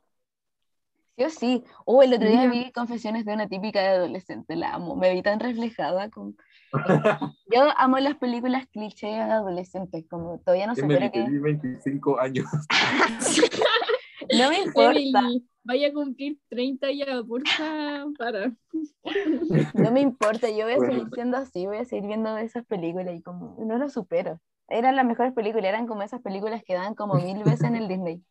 [1.18, 1.64] Sí o sí.
[1.86, 5.22] Oh, el otro día vi Confesiones de una típica de adolescente, la amo, me vi
[5.22, 6.36] tan reflejada con...
[7.54, 11.24] Yo amo las películas cliché de adolescentes, como todavía no supero Emily, que...
[11.24, 12.46] tení 25 años.
[14.34, 15.22] No me importa,
[15.64, 18.54] vaya a cumplir 30 ya, porfa, para.
[19.74, 23.16] no me importa, yo voy a seguir siendo así, voy a seguir viendo esas películas
[23.16, 24.40] y como no lo supero.
[24.68, 27.88] Eran las mejores películas, eran como esas películas que dan como mil veces en el
[27.88, 28.24] Disney.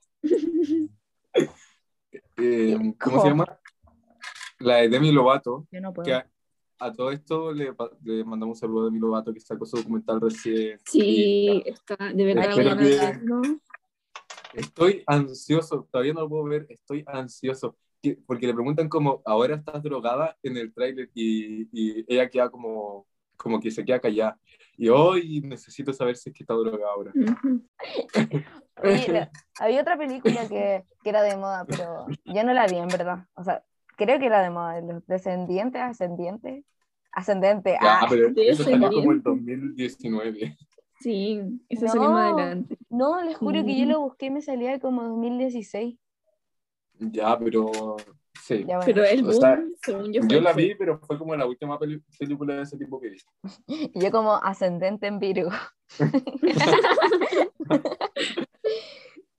[2.37, 3.59] Eh, ¿Cómo se llama?
[4.59, 5.67] La de Demi Lovato.
[5.71, 6.07] Yo no puedo.
[6.07, 6.29] Que a,
[6.79, 7.73] a todo esto le,
[8.25, 10.79] mandamos un saludo a Demi Lovato que sacó su documental recién.
[10.85, 13.43] Sí, está, de verdad, a verlo.
[14.53, 17.77] Estoy ansioso, todavía no lo puedo ver, estoy ansioso.
[18.01, 22.51] Que- Porque le preguntan como, ahora estás drogada en el tráiler y, y ella queda
[22.51, 24.39] como, como que se queda callada.
[24.77, 27.13] Y hoy necesito saber si es que está drogada ahora.
[28.83, 32.89] Oye, había otra película que, que era de moda, pero yo no la vi en
[32.89, 33.27] verdad.
[33.35, 33.63] O sea,
[33.97, 36.65] creo que era de moda, los descendientes, ascendientes,
[37.13, 37.79] ascendente.
[37.81, 39.67] Ya, Ah, pero eso salió como el Descendiente.
[39.77, 40.57] 2019.
[41.01, 41.93] Sí, eso No.
[41.93, 42.79] salió más adelante.
[42.89, 45.97] no, les juro que yo lo busqué y me salía como 2016.
[46.99, 47.97] Ya, pero
[48.45, 48.65] sí.
[48.67, 48.83] Ya, bueno.
[48.85, 51.47] Pero el O boom, sea, según yo, Yo fue- la vi, pero fue como la
[51.47, 53.19] última película de ese tipo que vi.
[53.95, 55.51] Y yo como ascendente en Virgo.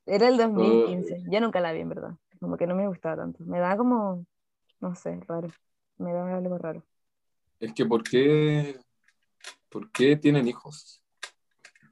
[0.06, 1.24] Era el 2015.
[1.30, 2.12] Yo nunca la vi, en verdad.
[2.40, 3.44] Como que no me gustaba tanto.
[3.46, 4.26] Me da como,
[4.80, 5.50] no sé, raro.
[5.98, 6.84] Me da algo raro.
[7.60, 8.78] Es que ¿por qué,
[9.70, 11.02] ¿por qué tienen hijos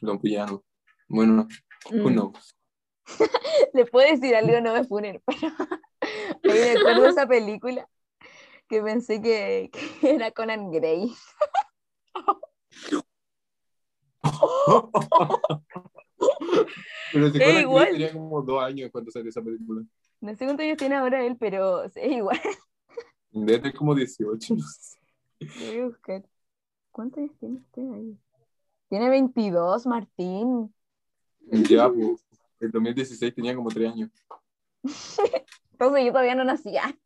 [0.02, 0.62] los villanos?
[1.08, 1.48] Bueno,
[1.92, 2.14] Mm.
[2.14, 2.56] knows?
[3.74, 5.54] Le puedo decir algo, no me funen, pero
[6.44, 7.90] hoy me acuerdo de esa película
[8.68, 9.70] que pensé que,
[10.02, 11.14] que era Conan Gray.
[17.12, 17.88] Pero si Es Conan Gray igual.
[17.92, 19.84] tenía como dos años cuando salió esa película.
[20.22, 22.40] No sé cuántos años tiene ahora él, pero es igual.
[23.32, 24.98] Debe tener como 18, no sé.
[25.40, 26.24] Lo voy a buscar.
[26.92, 28.18] ¿Cuántos años tiene usted ahí?
[28.90, 30.74] Tiene 22, Martín.
[31.42, 32.26] Ya, pues.
[32.60, 34.10] El 2016 tenía como 3 años.
[35.74, 36.98] Entonces yo todavía no nacía.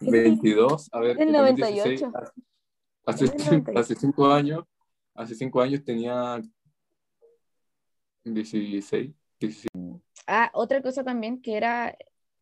[0.00, 1.20] 22, a ver.
[1.20, 2.32] El 2016, 98.
[3.06, 3.78] Hace, Del 98.
[3.80, 4.64] hace 5 años,
[5.14, 6.40] hace 5 años tenía
[8.24, 9.68] 16, 17.
[10.26, 11.96] Ah, otra cosa también que era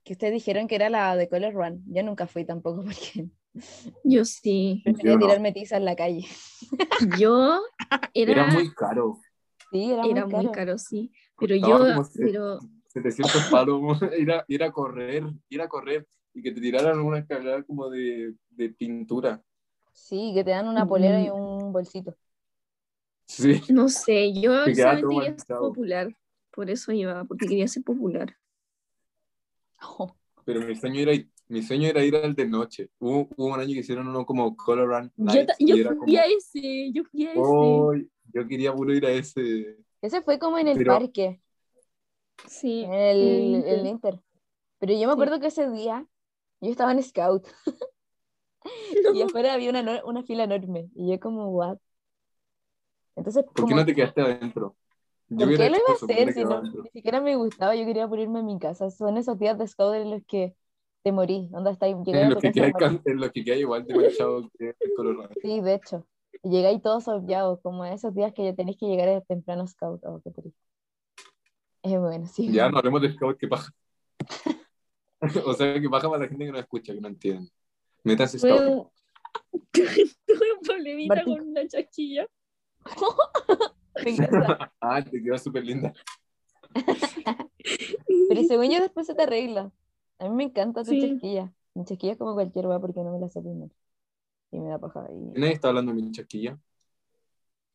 [0.05, 1.85] que ustedes dijeron que era la de Color Run.
[1.87, 3.29] Yo nunca fui tampoco porque
[4.05, 4.81] Yo sí.
[4.85, 5.27] prefería Yo no.
[5.27, 6.27] tirarme tiza en la calle.
[7.19, 7.61] Yo
[8.15, 9.19] era, Era muy caro.
[9.71, 10.53] Sí, era, era muy muy caro.
[10.53, 11.13] caro, sí.
[11.39, 13.81] Pero Costaba yo, pero 700 palos,
[14.19, 17.89] ir a, ir a correr, ir a correr y que te tiraran una escalera como
[17.91, 19.43] de, de pintura.
[19.93, 22.17] Sí, que te dan una polera y un bolsito.
[23.27, 26.17] Sí, no sé, yo quería ser popular.
[26.51, 28.35] Por eso iba, porque quería ser popular.
[29.83, 30.13] Oh,
[30.45, 31.13] pero mi sueño era,
[31.49, 32.91] mi sueño era ir al de noche.
[32.99, 35.99] Hubo, hubo un año que hicieron uno como Color Run Yo, y yo era fui
[35.99, 37.41] como, a ese, yo fui a ese.
[37.45, 37.93] "Oh,
[38.33, 39.77] yo quería puro ir a ese.
[40.01, 41.41] Ese fue como en el Pero- parque,
[42.47, 42.85] Sí.
[42.85, 44.21] en el, el el Inter.
[44.79, 46.07] Pero yo me acuerdo que ese día
[46.61, 47.47] yo estaba en Scout
[49.15, 50.89] y afuera había una, no- una fila enorme.
[50.95, 51.79] Y yo como, what?
[53.17, 54.77] Entonces, ¿Por qué no te quedaste adentro?
[55.29, 57.75] Yo ¿por qué lo iba a hacer si no, ni siquiera me gustaba?
[57.75, 58.91] Yo quería por irme a mi casa.
[58.91, 60.55] Son esos días de Scout en los que
[61.03, 61.49] te morí.
[61.51, 61.89] ¿Dónde estás?
[61.89, 65.31] Llegáis En a lo tu que queda, en igual de manchado que el Color.
[65.43, 66.07] Sí, de hecho.
[66.43, 70.01] Y llegáis todos obviados, como esos días que ya tenéis que llegar temprano a Scout.
[70.05, 70.68] Oh, qué triste.
[71.89, 72.53] Es bueno, sí.
[72.53, 73.73] Ya no hablemos de Scout, que paja.
[75.47, 77.51] o sea, que paja para la gente que no escucha, que no entiende.
[78.27, 78.43] Scout.
[78.43, 78.93] Bueno,
[79.73, 81.39] tuve un problemita Martín.
[81.39, 81.63] con una
[84.05, 84.73] encanta.
[84.81, 85.93] Ah, te quedó súper linda.
[88.29, 89.73] Pero según yo después se te arregla.
[90.19, 91.01] A mí me encanta tu Sí.
[91.01, 91.53] chasquilla.
[91.75, 93.73] Mi chasquilla es como cualquier weá porque no me la sé primero.
[94.51, 95.07] Y me da paja.
[95.11, 95.39] Y...
[95.39, 96.59] Nadie está hablando de mi chaquilla.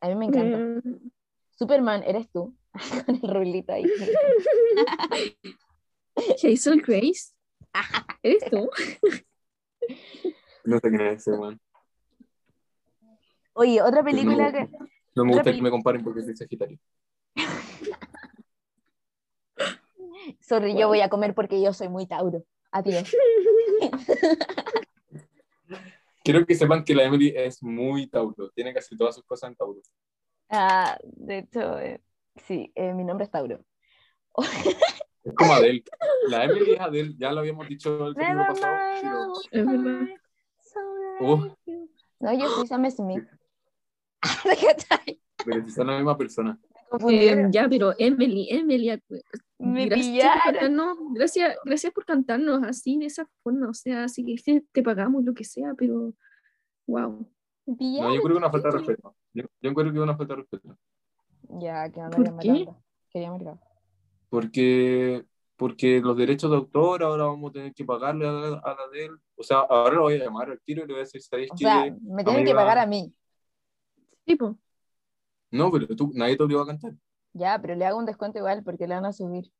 [0.01, 0.57] A mí me encanta.
[0.57, 1.11] Mm,
[1.57, 2.55] Superman, eres tú.
[3.05, 3.85] Con el rulito ahí.
[6.41, 7.33] Jason Grace.
[8.21, 8.69] ¿Eres tú?
[10.65, 11.59] No sé quién es ese, weón.
[13.53, 14.51] Oye, otra película No.
[14.51, 14.69] que.
[15.15, 16.79] No me gusta que me comparen porque soy sagitario.
[20.41, 22.43] Sorry, yo voy a comer porque yo soy muy Tauro.
[22.71, 23.15] Adiós.
[26.23, 28.49] Quiero que sepan que la Emily es muy Tauro.
[28.51, 29.81] Tiene casi todas sus cosas en Tauro.
[30.49, 32.01] Ah, de hecho, eh,
[32.35, 33.63] sí, eh, mi nombre es Tauro.
[35.23, 35.83] Es como Adele.
[36.29, 37.13] La Emily es Adele.
[37.17, 39.33] Ya lo habíamos dicho el capítulo pasado.
[39.51, 40.07] Es verdad.
[41.21, 41.55] Oh.
[41.65, 41.89] you.
[42.19, 43.23] No, yo soy Sam Smith.
[44.43, 45.19] ¿De qué tal?
[45.45, 46.59] Pero si son la misma persona.
[47.09, 49.21] Eh, ya, pero Emily, Emily, acu-
[49.57, 54.35] Me gracias cantarnos, gracias, gracias por cantarnos así, de esa forma, o sea, así que
[54.71, 56.13] te- pagamos lo que sea, pero
[56.87, 57.27] wow.
[57.65, 59.15] No, yo creo que una falta de respeto.
[59.33, 60.77] Yo, yo encuentro que es una falta de respeto.
[61.49, 62.49] Ya, que ¿Por ya me qué?
[62.49, 62.81] encanta.
[63.09, 63.59] Quería marcar.
[64.29, 65.23] Porque,
[65.55, 69.05] porque los derechos de autor ahora vamos a tener que pagarle a, a la de
[69.05, 69.11] él.
[69.35, 71.51] O sea, ahora lo voy a llamar al tiro y le voy a decir, ¿sabéis
[71.51, 71.63] O qué?
[71.65, 73.13] sea, me tienen que pagar a mí.
[74.25, 74.57] Tipo,
[75.51, 76.93] No, pero tú, nadie te obligó a cantar.
[77.33, 79.51] Ya, pero le hago un descuento igual porque le van a subir.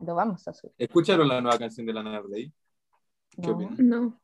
[0.00, 0.74] Lo vamos a subir.
[0.78, 2.52] ¿Escucharon la nueva canción de Lana Del Rey?
[3.40, 3.54] ¿Qué No.
[3.54, 3.76] opinan?
[3.78, 4.20] no.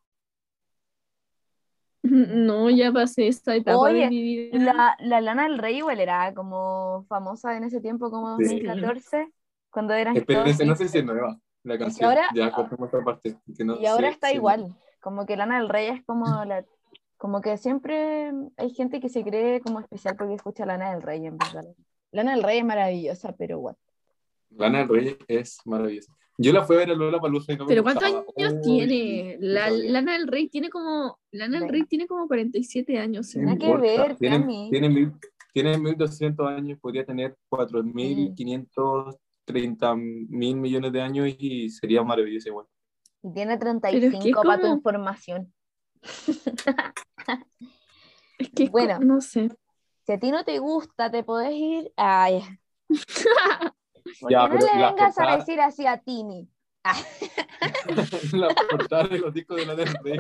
[2.49, 4.59] No, ya pasé esta etapa Oye, de mi vida.
[4.59, 8.45] La, la Lana del Rey igual era como famosa en ese tiempo, como Sí.
[8.45, 9.33] 2014,
[9.71, 12.09] cuando eran Espérense, no sé si es nueva la canción.
[12.11, 13.37] ahora- ya cortemos esta parte.
[13.57, 16.27] que no Y ahora sé está si- igual, como que Lana del Rey es como
[16.45, 16.65] la
[17.17, 21.25] como que siempre hay gente que se cree como especial porque escucha Lana del Rey
[21.25, 21.65] en verdad.
[22.13, 23.77] Lana del Rey es maravillosa, pero what?
[24.51, 26.13] Lana del Rey es maravillosa.
[26.37, 28.35] Yo la fui a ver a Lola Palusa y no me Pero ¿cuántos gustaba.
[28.37, 29.37] años Uy, tiene?
[29.41, 29.71] La.
[29.71, 31.69] Lana del Rey tiene como Lana del.
[31.69, 33.37] Rey tiene como 47 años.
[33.37, 33.87] No Nada que importa.
[33.87, 35.13] ver, Tiene, tiene, mil,
[35.53, 42.67] tiene 1200 años, podría tener 4530 mil millones de años y sería maravilloso igual.
[43.23, 45.55] Y tiene es que 35 para tu información.
[48.39, 48.99] Es que es Bueno.
[49.01, 49.51] no sé.
[50.07, 51.93] Si a ti no te gusta, te podés ir.
[51.97, 52.43] Ay.
[54.21, 56.49] ¿Por Ya, no pero le la vengas a decir así a Tini?
[58.33, 60.19] la portada de los discos de Lana del Rey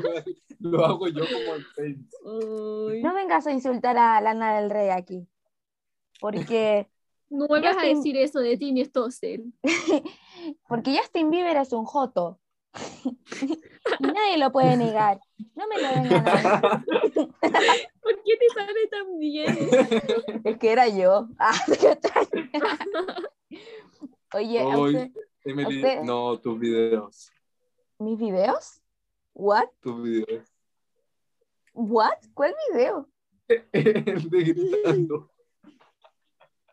[0.60, 3.02] lo hago yo como el.
[3.02, 5.28] No vengas a insultar a Lana del Rey aquí.
[6.20, 6.88] Porque,
[7.28, 9.52] No vuelvas a Justin- decir eso de Tini Stossel.
[10.68, 12.40] porque Justin Bieber es un joto.
[14.00, 15.20] y nadie lo puede negar.
[15.54, 16.60] No me lo vengan a.
[16.60, 19.58] ¿Por qué te sale tan bien?
[20.44, 21.28] Es que era yo.
[24.32, 25.10] Oye, ¿a Hoy, usted-
[25.44, 27.30] Emily, usted- no, tus videos.
[27.98, 28.80] ¿mis videos?
[29.34, 29.68] ¿What?
[29.80, 30.48] Tus videos.
[31.72, 32.18] ¿What?
[32.34, 33.08] ¿Cuál video?
[33.72, 35.30] El de gritando.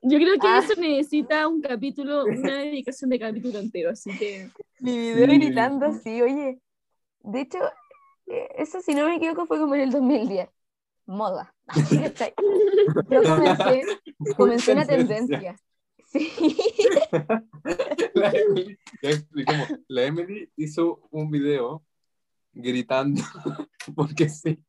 [0.03, 0.59] Yo creo que Ah.
[0.59, 5.37] eso necesita un capítulo, una dedicación de capítulo entero, así que Mi video Sí.
[5.37, 6.59] gritando así, oye.
[7.19, 7.59] De hecho,
[8.25, 10.49] eh, eso si no me equivoco fue como en el 2010.
[11.05, 11.53] Moda.
[13.09, 13.81] Yo comencé,
[14.37, 15.55] comencé una tendencia.
[16.11, 16.29] Sí.
[18.13, 19.67] La Emily, ya explicamos.
[19.87, 21.83] La Emily hizo un video
[22.53, 23.21] gritando
[23.95, 24.61] porque sí.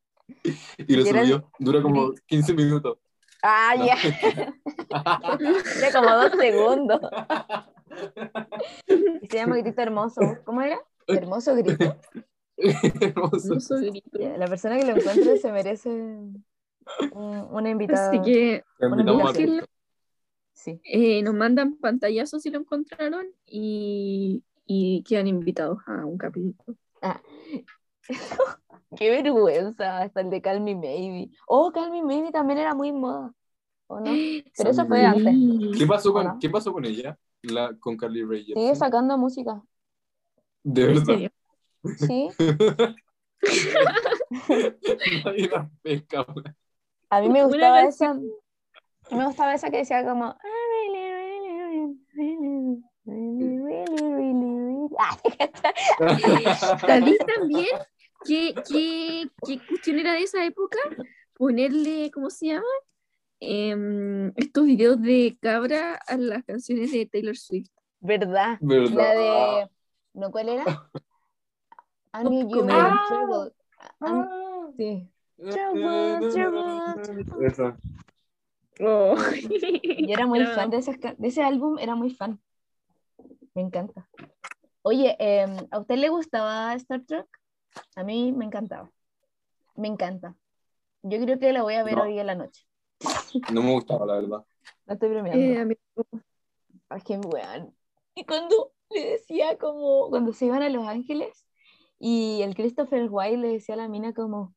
[0.77, 1.51] Y lo subió.
[1.59, 2.97] Dura como 15 minutos.
[3.41, 3.85] Ah, No.
[3.85, 3.95] ya.
[5.81, 7.01] De como dos segundos.
[9.21, 10.21] Y se llama Grito Hermoso.
[10.45, 10.79] ¿Cómo era?
[11.07, 11.97] Hermoso Grito.
[12.55, 13.75] Hermoso.
[13.81, 14.19] grito.
[14.37, 16.45] La persona que lo encuentre se merece un,
[17.11, 18.09] una invitada.
[18.09, 19.65] Así que Te invitamos a invitación.
[20.53, 20.79] Sí.
[20.83, 26.77] eh, nos mandan pantallazos si lo encontraron y, y quedan invitados a un capítulo.
[28.97, 31.31] Qué vergüenza, hasta el de Call Me Maybe.
[31.47, 33.33] Oh, Call Me Maybe también era muy moda.
[33.87, 34.05] ¿O no?
[34.57, 35.35] Pero eso fue antes.
[35.77, 36.39] ¿Qué pasó con.
[36.39, 37.17] ¿qué pasó con ella?
[37.41, 38.63] La, con Carly Rae Jepsen.
[38.63, 39.61] Sigue sacando música.
[40.63, 41.31] De ¿En verdad.
[41.97, 42.29] Sí.
[45.25, 46.45] Nadie la pesca, güey.
[47.09, 48.17] A mí me gustaba esa.
[49.11, 50.25] Me gustaba esa que decía como.
[50.25, 54.89] "I really, really, really, really, really, really, really".
[54.99, 55.17] Ah,
[56.79, 57.67] ¿Sabéis también
[58.25, 60.77] qué, qué, qué cuestión era de esa época?
[61.33, 62.65] Ponerle, ¿cómo se llama?
[63.39, 67.69] Em, estos videos de cabra a las canciones de Taylor Swift.
[67.99, 68.57] ¿Verdad?
[68.61, 68.95] ¿Verdad?
[68.95, 69.69] La de.
[70.13, 70.63] ¿No cuál era?
[72.13, 73.01] I need you in Comedia.
[73.07, 73.53] trouble.
[73.99, 75.07] I'm- Sí.
[75.37, 77.75] Trouble, trouble, Esa.
[78.79, 79.15] Oh.
[79.15, 82.41] Yo era muy fan de, esas de ese álbum, era muy fan.
[83.53, 84.09] Me encanta.
[84.81, 87.27] Oye, em, ¿a usted le gustaba Star Trek?
[87.95, 88.91] A mí me encantaba.
[89.75, 90.35] Me encanta.
[91.03, 92.03] Yo creo que la voy a ver No.
[92.03, 92.65] hoy en la noche.
[93.51, 94.45] No me gustaba, la verdad.
[94.85, 95.71] No estoy bromeando.
[95.71, 95.77] Eh,
[96.89, 97.73] Ay, qué weón.
[98.15, 101.45] Y cuando le decía como, cuando se iban a Los Ángeles,
[101.99, 104.53] y el Christopher White le decía a la mina como,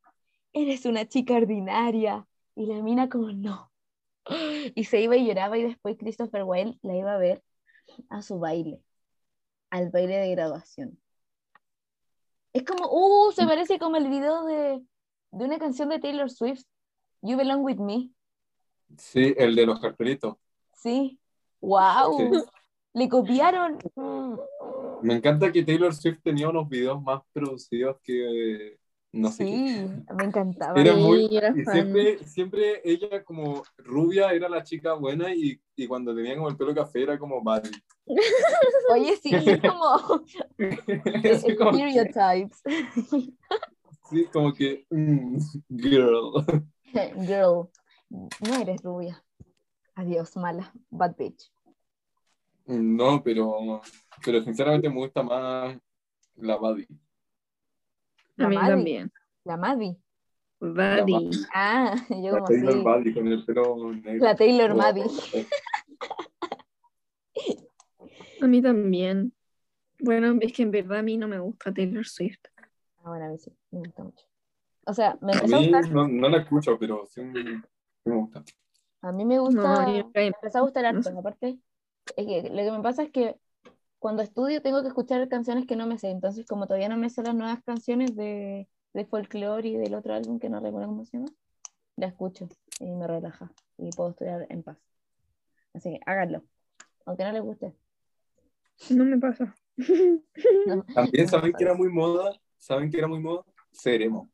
[0.53, 2.27] eres una chica ordinaria.
[2.57, 3.71] Y la mina como, no.
[4.75, 7.43] Y se iba y lloraba y después Christopher White la iba a ver
[8.11, 8.81] a su baile,
[9.71, 10.99] al baile de graduación.
[12.53, 14.83] Es como, uh, se parece como el video de,
[15.31, 16.65] de una canción de Taylor Swift,
[17.23, 18.11] You Belong With Me.
[18.97, 20.37] Sí, el de los cartelitos.
[20.75, 21.21] Sí.
[21.61, 22.19] Wow.
[22.19, 22.43] Sí.
[22.95, 23.79] Le copiaron.
[25.03, 28.79] Me encanta que Taylor Swift tenía unos videos más producidos que
[29.17, 29.51] no sé qué.
[29.51, 30.81] Sí, me encantaba.
[30.81, 35.87] Era muy, era y siempre, siempre ella como rubia era la chica buena y, y
[35.87, 37.71] cuando tenía como el pelo café era como Buddy.
[38.93, 40.23] Oye, sí, es como
[41.33, 42.63] Así como stereotypes.
[44.11, 46.45] sí, como que mm, girl.
[47.27, 47.69] Girl,
[48.11, 49.23] no eres rubia.
[49.95, 50.73] Adiós, mala.
[50.91, 51.51] Bad bitch.
[52.67, 53.81] No, pero,
[54.25, 55.79] pero sinceramente me gusta más
[56.37, 56.87] la Buddy.
[58.39, 58.71] A mí Maddie.
[58.71, 59.13] también.
[59.45, 59.97] La Maddie.
[60.61, 61.13] La Buddy.
[61.13, 61.31] Buddy.
[61.55, 62.81] Ah, yo La como Taylor sí.
[62.81, 64.25] Buddy con el pelo negro.
[64.25, 65.05] La Taylor Oh, Maddie.
[68.41, 69.33] A mí también.
[69.99, 72.41] Bueno, es que en verdad a mí no me gusta Taylor Swift.
[73.03, 74.27] Ah, bueno, a mí sí, me gusta mucho.
[74.87, 75.91] O sea, me empezó a mí gustar.
[75.93, 77.63] no, no la escucho, pero sí, me-
[78.05, 78.45] gusta.
[79.03, 79.87] A mí me gusta.
[79.87, 81.03] No, me empezó a gustar no harto.
[81.11, 81.19] sé.
[81.19, 81.59] Aparte,
[82.17, 83.37] es que lo que me pasa es que
[83.99, 86.11] cuando estudio tengo que escuchar canciones que no me sé.
[86.11, 90.15] Entonces, como todavía no me sé las nuevas canciones de, de folklore y del otro
[90.15, 91.31] álbum que no recuerdo cómo se llama,
[91.97, 92.49] la escucho
[92.81, 94.79] y me relaja y puedo estudiar en paz.
[95.75, 96.43] Así que háganlo,
[97.07, 97.75] aunque no les guste.
[98.91, 99.55] No me pasa.
[100.67, 101.83] No, También no saben me que era pasa.
[101.83, 104.31] muy moda, saben que era muy moda, Seremo.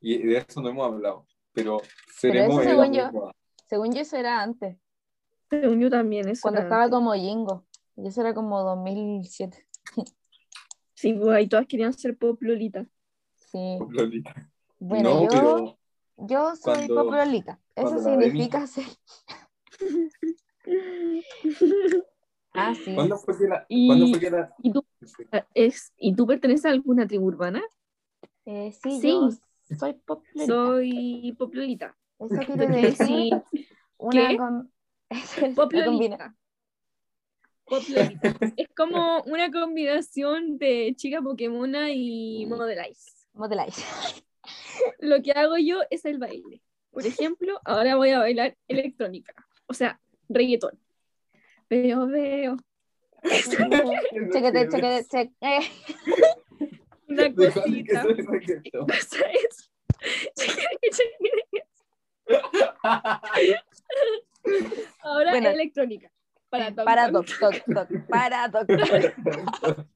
[0.00, 1.26] Y de eso no hemos hablado.
[1.52, 1.80] Pero
[2.14, 3.32] Seremo eso era según yo- moda.
[3.68, 4.76] Según yo, eso era antes,
[5.50, 6.96] Según yo también, eso cuando era estaba antes.
[6.96, 7.65] como Jingo.
[7.96, 9.66] Y eso era como 2007.
[10.94, 12.86] Sí, pues ahí todas querían ser pop Lolita.
[13.34, 13.78] Sí.
[13.90, 14.50] Lolita.
[14.78, 15.78] Bueno, no, yo, pero
[16.28, 17.60] yo soy cuando- poprolita.
[17.74, 18.84] Eso cuando la significa ser.
[22.58, 22.94] Ah, sí.
[22.94, 24.82] ¿cuándo fue que la, Y- ¿cuándo fue que la- ¿Y tú,
[25.52, 27.62] es, ¿Y tú perteneces a alguna tribu urbana?
[28.46, 29.10] Eh, sí, Sí.
[29.10, 29.28] yo
[29.76, 30.46] soy poprolita.
[30.46, 31.96] Soy pop Lolita.
[32.18, 32.96] Eso quiere decir
[33.52, 33.66] Sí.
[33.98, 34.72] una con-
[35.54, 36.16] Pop La combina.
[36.16, 36.34] Lolita.
[37.66, 37.82] Pop.
[38.56, 43.10] Es como una combinación de chica Pokémona y Model Ice.
[43.34, 43.82] Model Ice.
[45.00, 46.62] Lo que hago yo es el baile.
[46.90, 49.34] Por ejemplo, ahora voy a bailar electrónica,
[49.66, 50.78] o sea, reggaetón.
[51.68, 52.56] Veo, veo.
[53.22, 55.60] Chequete, chequete, cheque.
[57.08, 58.02] Una cosita.
[58.04, 58.86] reggaetón.
[58.86, 59.68] Pasa eso.
[60.36, 61.66] Chequete, chequete.
[65.00, 65.48] Ahora Bueno.
[65.50, 66.10] electrónica.
[66.84, 67.26] Para toc,
[68.08, 68.68] Para toc.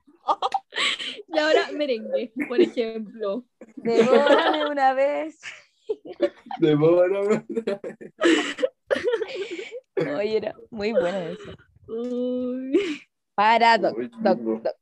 [1.32, 3.44] Y ahora merengue, por ejemplo.
[3.76, 5.40] Devórame una vez.
[6.58, 7.44] Devórame.
[10.16, 11.52] Oye, era muy bueno eso.
[11.88, 13.00] Uy.
[13.34, 14.60] Para toc, Uy, toc, no.
[14.62, 14.76] toc.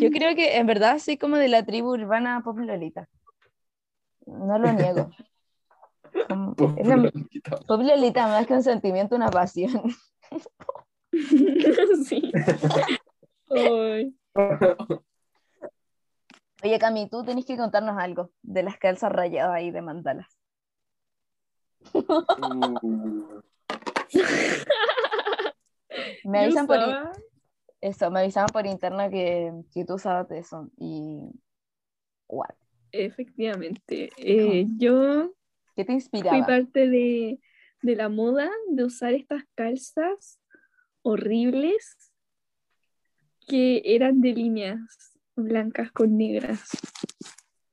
[0.00, 3.08] Yo creo que en verdad soy como de la tribu urbana Pop Lolita.
[4.26, 5.10] No lo niego.
[6.28, 7.10] Como- es la-
[7.66, 9.82] Pop Lolita más que un sentimiento, una pasión.
[12.08, 12.32] sí.
[13.50, 14.14] Ay.
[16.62, 20.38] Oye, Cami, tú tenés que contarnos algo de las calzas rayadas ahí de mandalas.
[26.24, 26.78] Me avisan por
[27.80, 30.68] eso, me avisaban por interno que, que tú usabas de eso.
[30.76, 31.30] Y.
[32.28, 32.54] What?
[32.92, 34.10] Efectivamente.
[34.18, 35.32] Eh, yo
[35.74, 36.46] ¿Qué te fui inspiraba?
[36.46, 37.40] parte de,
[37.82, 40.40] de la moda de usar estas calzas
[41.02, 42.12] horribles
[43.46, 44.80] que eran de líneas
[45.34, 46.68] blancas con negras.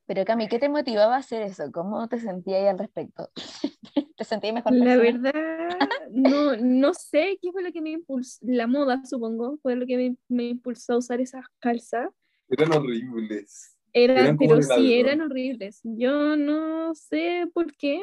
[0.06, 1.70] Pero Cami, ¿qué te motivaba a hacer eso?
[1.70, 3.30] ¿Cómo te sentías ahí al respecto?
[4.16, 5.30] ¿Te sentías mejor La persona?
[5.32, 9.86] verdad, no, no sé qué fue lo que me impulsó, la moda supongo, fue lo
[9.86, 12.08] que me, me impulsó a usar esas calzas.
[12.48, 13.76] eran horribles.
[13.92, 15.80] Eran, pero sí, eran horribles.
[15.82, 18.02] Yo no sé por qué,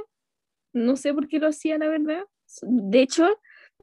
[0.76, 2.24] no sé por qué lo hacía, la verdad.
[2.64, 3.28] De hecho,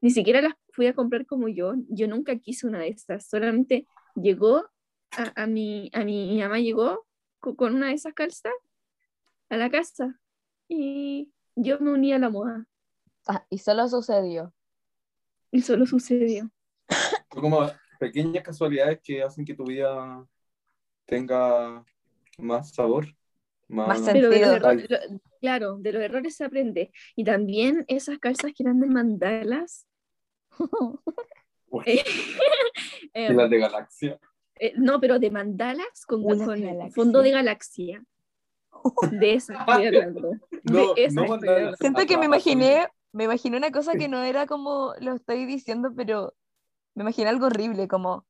[0.02, 1.74] ni siquiera las fui a comprar como yo.
[1.88, 3.26] Yo nunca quise una de estas.
[3.28, 4.64] Solamente llegó
[5.12, 7.06] a, a mi, a mi, mi mamá llegó
[7.40, 8.52] co- con una de esas calzas
[9.50, 10.18] a la casa
[10.68, 12.66] y yo me uní a la moda.
[13.26, 14.54] Ah, y solo sucedió.
[15.50, 16.50] Y solo sucedió.
[17.32, 20.26] Son como pequeñas casualidades que hacen que tu vida
[21.06, 21.84] tenga
[22.38, 23.06] más sabor.
[23.68, 24.56] Más, Más Pero Sentido.
[24.56, 26.92] errores, lo- claro, de los errores se aprende.
[27.16, 29.86] Y también esas calzas que eran de mandalas.
[31.86, 32.04] Eh,
[33.14, 34.20] eh, las de galaxia.
[34.56, 36.90] eh, no, pero de mandalas con, de con galaxia.
[36.94, 38.04] fondo de galaxia.
[39.10, 40.32] De esas estoy hablando.
[40.64, 41.74] No, de esas no estoy.
[41.80, 45.94] Siento que me imaginé, me imaginé una cosa que no era como lo estoy diciendo,
[45.96, 46.34] pero
[46.94, 48.26] me imaginé algo horrible, como,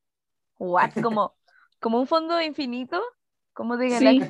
[0.58, 0.92] what?
[1.02, 1.34] Como,
[1.80, 3.02] como un fondo infinito,
[3.54, 4.20] como de Sí.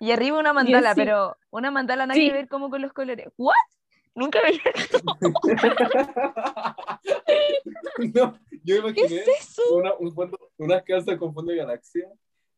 [0.00, 2.26] Y arriba una mandala, pero una mandala nada Sí.
[2.28, 3.28] que ver como con los colores.
[3.36, 3.54] ¿What?
[4.14, 4.60] Nunca había
[8.14, 9.62] no, yo ¿Qué es eso?
[9.74, 12.08] una, un fondo, unas calzas con fondo de galaxia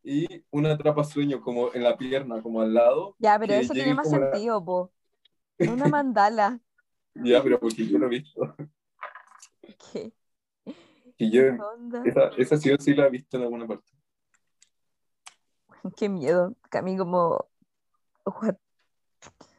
[0.03, 3.17] y una trapa sueño como en la pierna, como al lado.
[3.19, 4.93] Ya, pero eso tiene más como la- sentido, po.
[5.59, 6.61] Una mandala.
[7.21, 8.55] Ya, pero porque yo lo he visto.
[9.93, 10.13] ¿Qué
[11.17, 11.43] Y yo,
[11.75, 12.03] onda?
[12.05, 13.91] esa, esa sí o sí la he visto en alguna parte.
[15.97, 16.55] Qué miedo.
[16.71, 17.49] Cami como,
[18.25, 18.57] what?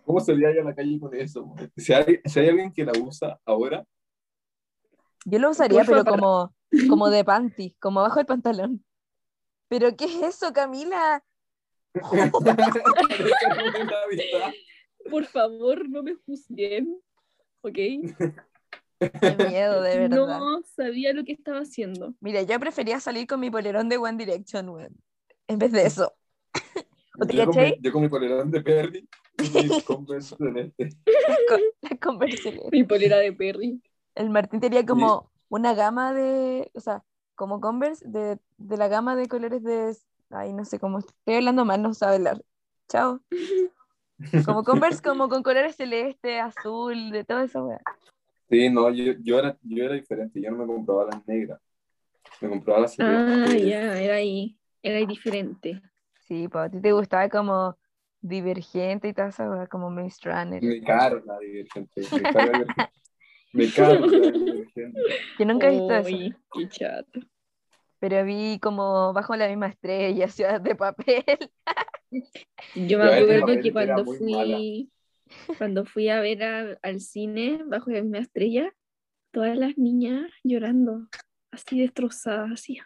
[0.05, 1.53] ¿Cómo salía yo a la calle con eso?
[1.77, 3.85] Si hay, si hay alguien que la usa ahora,
[5.25, 6.55] Yo lo usaría, pero para- como,
[6.89, 8.83] como de panty, como abajo del pantalón.
[9.67, 11.23] ¿Pero qué es eso, Camila?
[15.09, 17.01] Por favor, no me juzguen.
[17.61, 17.73] ¿Ok?
[17.73, 20.39] Qué miedo, de verdad.
[20.39, 22.13] No sabía lo que estaba haciendo.
[22.19, 24.95] Mira, yo prefería salir con mi polerón de One Direction, weón,
[25.49, 26.13] en vez de eso.
[27.19, 27.71] ¿O te Yo con, cachai?
[27.71, 30.89] mi, yo con mi polerón de Perry y mis Converse celeste.
[31.81, 32.53] La Converse.
[32.71, 33.81] Mi polera de Perry.
[34.15, 37.03] El Martín tenía como una gama de, o sea,
[37.35, 39.95] como Converse de, de la gama de colores de,
[40.29, 42.43] ay, no sé cómo, estoy hablando mal, no sabe hablar.
[42.87, 43.21] Chao.
[44.45, 47.79] Como Converse, como con colores celeste, azul, de todo eso, weón.
[48.49, 51.59] Sí, no, yo, yo, era, yo era diferente, yo no me compraba las negras.
[52.41, 53.65] Me compraba las Ah, celestes.
[53.65, 54.58] ya, era ahí.
[54.81, 55.81] Era diferente.
[56.21, 57.77] Sí, pues a ti te gustaba como
[58.21, 60.61] divergente y todo eso, weón, como Miss Runner.
[60.61, 62.01] Me carga divergente.
[63.53, 64.99] Me carga divergente.
[65.39, 66.17] Yo nunca he visto eso,
[66.53, 67.19] qué chato.
[67.99, 71.23] pero vi como bajo la misma estrella, ciudad de papel.
[72.75, 74.91] Yo me acuerdo que cuando fui,
[75.57, 78.71] cuando fui a ver a- al cine bajo la misma estrella,
[79.31, 81.07] todas las niñas llorando,
[81.51, 82.79] así destrozadas, así.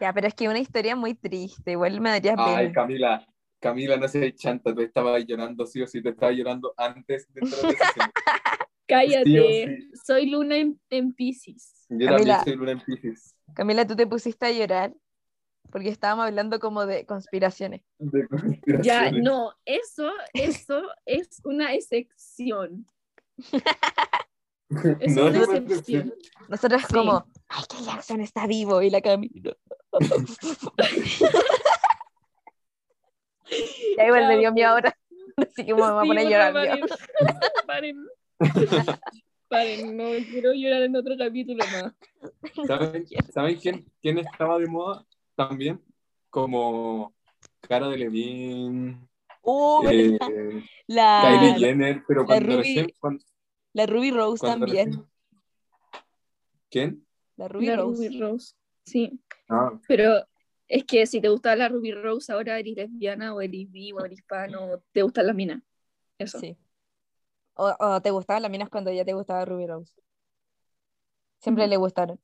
[0.00, 2.72] Ya, pero es que una historia muy triste, igual me daría Ay, pena.
[2.72, 3.26] Camila,
[3.60, 7.40] Camila, no seas chanta, tú estabas llorando, sí o sí, te estabas llorando antes de
[7.40, 8.10] entrar a.
[8.88, 10.00] Cállate, Sí sí.
[10.06, 11.84] soy luna en, en Pisces.
[11.90, 12.36] Yo Camila.
[12.38, 13.34] también soy luna en Pisces.
[13.54, 14.94] Camila, tú te pusiste a llorar
[15.70, 17.82] porque estábamos hablando como de conspiraciones.
[17.98, 18.28] De Ya,
[19.10, 19.22] conspiraciones.
[19.22, 22.86] no, eso, eso es una excepción.
[25.00, 26.14] Es No, una excepción.
[26.48, 26.94] Nosotros Sí.
[26.94, 29.56] como, ay, que Jackson está vivo y la Camila.
[33.96, 34.96] ya igual me dio miedo ahora,
[35.36, 36.78] así que me voy a poner a llorar.
[36.78, 36.86] yo.
[37.66, 38.06] Paren.
[39.48, 41.92] Paren, no quiero llorar en otro capítulo más.
[42.66, 45.04] ¿Saben, ¿saben quién, quién estaba de moda
[45.34, 45.80] también?
[46.30, 47.14] Como
[47.62, 49.00] Cara de Levine,
[49.50, 50.18] Uh, eh,
[50.88, 52.92] la, Kylie Jenner, pero cuando recién...
[53.00, 53.24] cuando-
[53.78, 55.06] la Ruby Rose también.
[56.70, 57.06] ¿Quién?
[57.36, 58.08] La Ruby La Rose.
[58.08, 58.54] Ruby Rose.
[58.84, 60.26] Sí, Ah, pero
[60.66, 64.04] es que si te gusta la Ruby Rose, ahora eres lesbiana o eres bi o
[64.04, 65.62] eres pan o te gustan las minas.
[66.18, 66.38] Eso.
[66.40, 66.56] Sí.
[67.54, 69.92] O, o te gustaban las minas cuando ya te gustaba Ruby Rose.
[71.38, 72.20] Siempre le gustaron.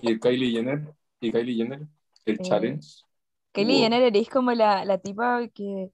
[0.00, 1.80] y el Kylie Jenner, y Kylie Jenner,
[2.24, 2.88] el Eh, challenge.
[3.52, 3.82] Kylie Wow.
[3.82, 5.90] Jenner eres como la, la tipa que,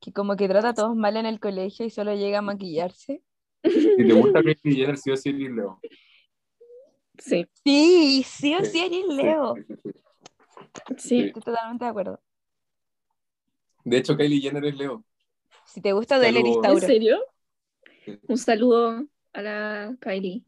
[0.00, 3.22] que como que trata a todos mal en el colegio y solo llega a maquillarse.
[3.70, 5.80] Si te gusta Kylie Jenner, sí o sí eres Leo.
[7.18, 9.54] Sí, Sí, sí o Sí, eres Leo.
[9.56, 9.90] sí, sí, sí.
[10.98, 11.20] sí.
[11.22, 12.20] Estoy totalmente de acuerdo.
[13.84, 15.04] De hecho, Kylie Jenner es Leo.
[15.64, 16.66] Si te gusta de él, eres Saludos.
[16.66, 16.86] ¿En Tauro.
[16.86, 17.18] serio?
[18.04, 18.18] Sí.
[18.28, 20.44] Un saludo a la Kylie.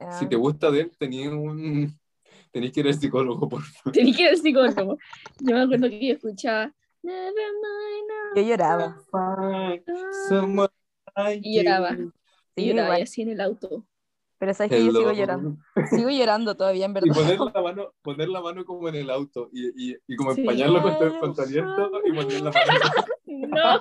[0.00, 1.98] Ah, Si te gusta de él, tenías un...
[2.50, 3.92] Tenías que ir al psicólogo, por favor.
[3.92, 4.98] Tenía que ir al psicólogo.
[5.40, 6.72] Yo me acuerdo que yo escuchaba
[7.02, 8.96] Never mind, Yo lloraba.
[11.24, 11.90] Like Y lloraba.
[11.96, 12.12] Sí,
[12.56, 13.84] y lloraba y así en el auto.
[14.38, 15.56] Pero sabes que yo sigo llorando.
[15.90, 17.14] Sigo llorando todavía, en Y verdad.
[17.14, 20.42] poner la mano, poner la mano como en el auto y, y, y como Sí.
[20.42, 22.80] empañarlo contra, contra el viento y poner la mano.
[23.50, 23.80] No,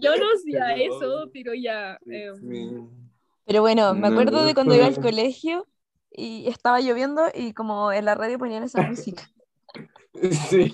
[0.00, 1.98] yo no hacía Pero- eso, pero ya.
[2.06, 2.88] em,
[3.44, 5.66] Pero bueno, me acuerdo de cuando iba al colegio
[6.10, 9.28] y estaba lloviendo y como en la radio ponían esa música.
[10.50, 10.72] Sí.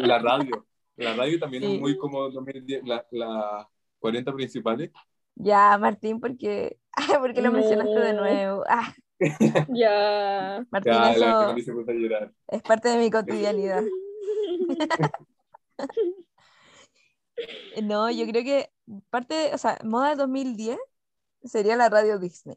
[0.00, 0.66] La radio.
[0.98, 1.74] La radio también Sí.
[1.74, 3.68] es muy como 2010, la, la
[3.98, 4.90] 40 principales.
[5.36, 7.58] Ya, Martín, porque, ah, porque lo No.
[7.58, 8.64] mencionaste de nuevo.
[8.68, 8.94] Ah,
[9.68, 10.64] ya.
[10.70, 12.32] Martín, Ya, la eso Cami se puso a llorar.
[12.48, 13.82] es parte de mi cotidianidad.
[17.82, 18.72] No, yo creo que
[19.10, 20.78] parte, de- o sea, moda 2010
[21.44, 22.56] sería la radio Disney.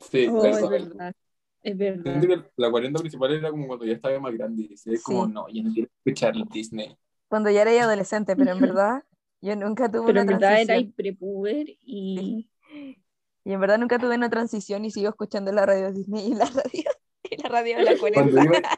[0.00, 1.14] Sí, Oh, es verdad.
[1.62, 2.44] Es Siento verdad.
[2.44, 4.66] que la 40 principal era como cuando ya estaba más grande.
[4.70, 5.32] Y sí, es como, Sí.
[5.32, 6.96] no, yo no quiero escuchar Disney.
[7.28, 9.02] Cuando ya era adolescente, pero en verdad
[9.42, 12.48] yo nunca tuve Pero una en verdad era prepuber y.
[13.42, 16.44] Y en verdad nunca tuve una transición y sigo escuchando la radio Disney y la
[16.44, 16.90] radio,
[17.30, 18.22] y la radio de la 40.
[18.30, 18.68] Cuando iba,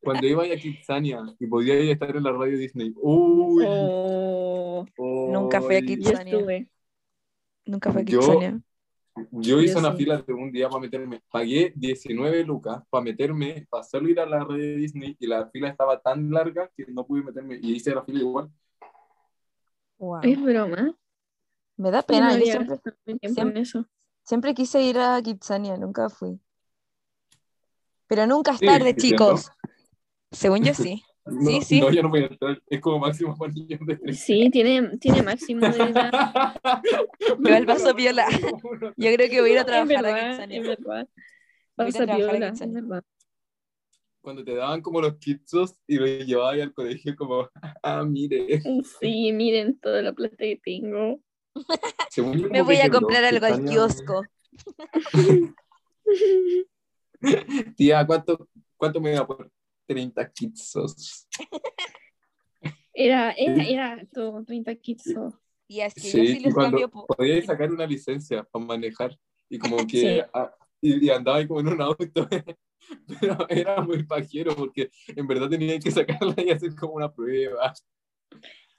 [0.00, 2.94] cuando iba a Kitsania y podía ir a estar en la radio Disney.
[2.96, 3.64] Uy.
[3.66, 6.32] Oh, Nunca fui a Kitsania.
[6.32, 6.68] estuve.
[7.66, 8.50] Nunca fue Yo- Kitsania.
[8.52, 8.58] Yo
[9.16, 9.98] hice Yo una sí.
[9.98, 11.22] fila de un día para meterme.
[11.30, 15.68] Pagué 19 lucas para meterme, para hacerlo ir a la radio Disney y la fila
[15.68, 18.50] estaba tan larga que no pude meterme y hice la fila igual.
[19.98, 20.20] Wow.
[20.22, 20.94] Es broma.
[21.76, 22.44] Me da pena, no yo
[23.32, 23.86] siempre, eso.
[24.22, 26.40] siempre quise ir a Kitsania, nunca fui.
[28.06, 29.50] Pero nunca es Sí, tarde, sí, chicos.
[30.30, 31.02] Según yo sí.
[31.26, 31.80] No, Sí, sí.
[31.80, 32.62] No, yo no voy a entrar.
[32.68, 34.12] Es como máximo de.
[34.12, 36.12] Sí, tiene, tiene máximo de edad.
[37.38, 38.26] Igual paso piola.
[38.96, 40.62] Yo creo que voy a ir a trabajar a verdad, Kitsania.
[40.62, 41.06] Voy a
[41.76, 43.04] a a piola, es verdad.
[44.20, 47.48] Cuando te daban como los kitsos y los llevabas ahí al colegio, como,
[47.82, 48.62] ah, mire.
[49.00, 51.20] Sí, miren toda la plata que tengo.
[52.10, 54.22] Según yo, Me voy a comprar algo al kiosco.
[57.76, 59.50] Tía, ¿cuánto, ¿cuánto me da por
[59.86, 61.28] 30 kitsos?
[62.92, 65.14] Era, era, era todo 30 kits.
[65.16, 65.32] oh.
[65.66, 66.90] Y es que yo Sí, sí y los cuando cambio.
[66.90, 69.18] po- podías sacar una licencia para manejar
[69.48, 69.84] y como que
[70.24, 70.30] Sí.
[70.32, 72.28] ah, y, y andaba ahí como en un auto
[73.20, 77.72] pero era muy pajero porque en verdad tenían que sacarla y hacer como una prueba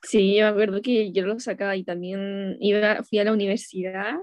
[0.03, 4.13] Sí, yo me acuerdo que yo lo sacaba y también iba, fui a la universidad.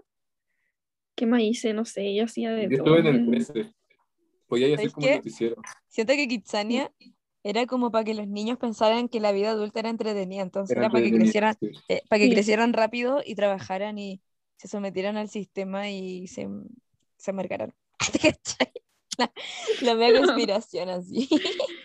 [1.17, 1.75] ¿Qué más hice?
[1.75, 2.97] No sé, yo hacía de yo todo.
[2.97, 3.75] estuve en el 13
[4.53, 5.13] podía hacer ¿Sabes como qué?
[5.13, 5.57] el noticiero
[5.89, 6.93] Siento que Kitsania
[7.43, 10.83] era como para que los niños pensaran que la vida adulta era entretenida, entonces era,
[10.87, 11.71] Era para que crecieran, sí.
[11.89, 12.35] eh, para que Sí.
[12.35, 14.21] crecieran rápido y trabajaran y
[14.57, 16.49] se sometieran al sistema y se,
[17.17, 17.75] se marcaran.
[19.19, 19.31] La,
[19.83, 21.29] la mega conspiración así.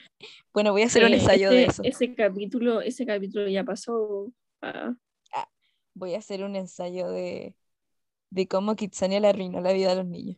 [0.53, 1.83] Bueno, voy a hacer un ensayo de ese- eso.
[1.83, 4.31] Ese capítulo, ese capítulo ya pasó.
[4.61, 4.95] ah,
[5.93, 7.55] Voy a hacer un ensayo de,
[8.29, 10.37] de cómo Kitsania le arruinó la vida a los niños.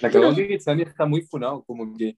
[0.00, 2.16] La cagó que Kitsania está muy funado como que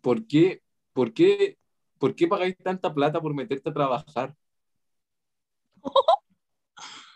[0.00, 1.58] ¿por qué por qué
[1.98, 4.34] por qué pagáis tanta plata por meterte a trabajar?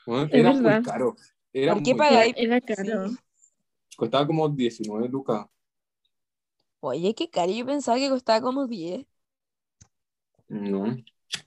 [0.06, 1.16] Bueno, era muy caro.
[1.50, 2.34] Era ¿Por qué muy pagáis?
[2.34, 2.46] caro.
[2.46, 3.08] Era caro.
[3.08, 3.16] Sí.
[3.96, 5.46] Costaba como 19 lucas.
[6.80, 7.50] Oye, qué caro.
[7.50, 9.06] Yo pensaba que costaba como 10.
[10.48, 10.94] No.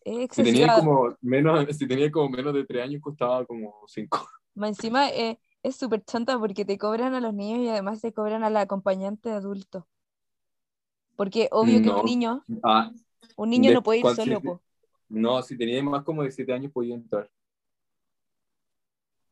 [0.04, 4.28] Es Si tenía como menos, si tenía como menos de 3 años, costaba como 5.
[4.56, 8.14] Más encima eh, es súper chanta porque te cobran a los niños y además te
[8.14, 9.88] cobran al acompañante adulto.
[11.16, 12.92] Porque obvio que un niño, Ah,
[13.36, 14.62] un niño De- no puede ir solo,
[15.10, 17.30] no, si tenía más como de 7 años podía entrar.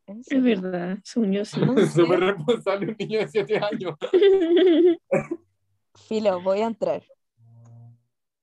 [0.07, 1.59] ¿En Es verdad, según yo sí.
[1.93, 3.95] Súper responsable un niño de 7 años.
[6.07, 7.03] Filo, voy a entrar.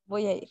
[0.07, 0.49] Voy a ir.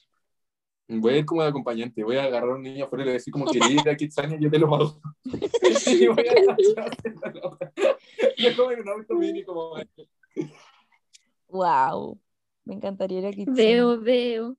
[0.99, 3.11] Voy a ir como de acompañante, voy a agarrar a un niño afuera y le
[3.11, 4.99] voy a decir como quería ir a Kitsania, yo te lo pago.
[5.23, 6.57] y voy a.
[8.37, 9.75] Yo como en un auto mini como
[11.47, 12.19] Wow.
[12.65, 13.63] Me encantaría ir a Kitsania.
[13.63, 14.57] Veo, veo.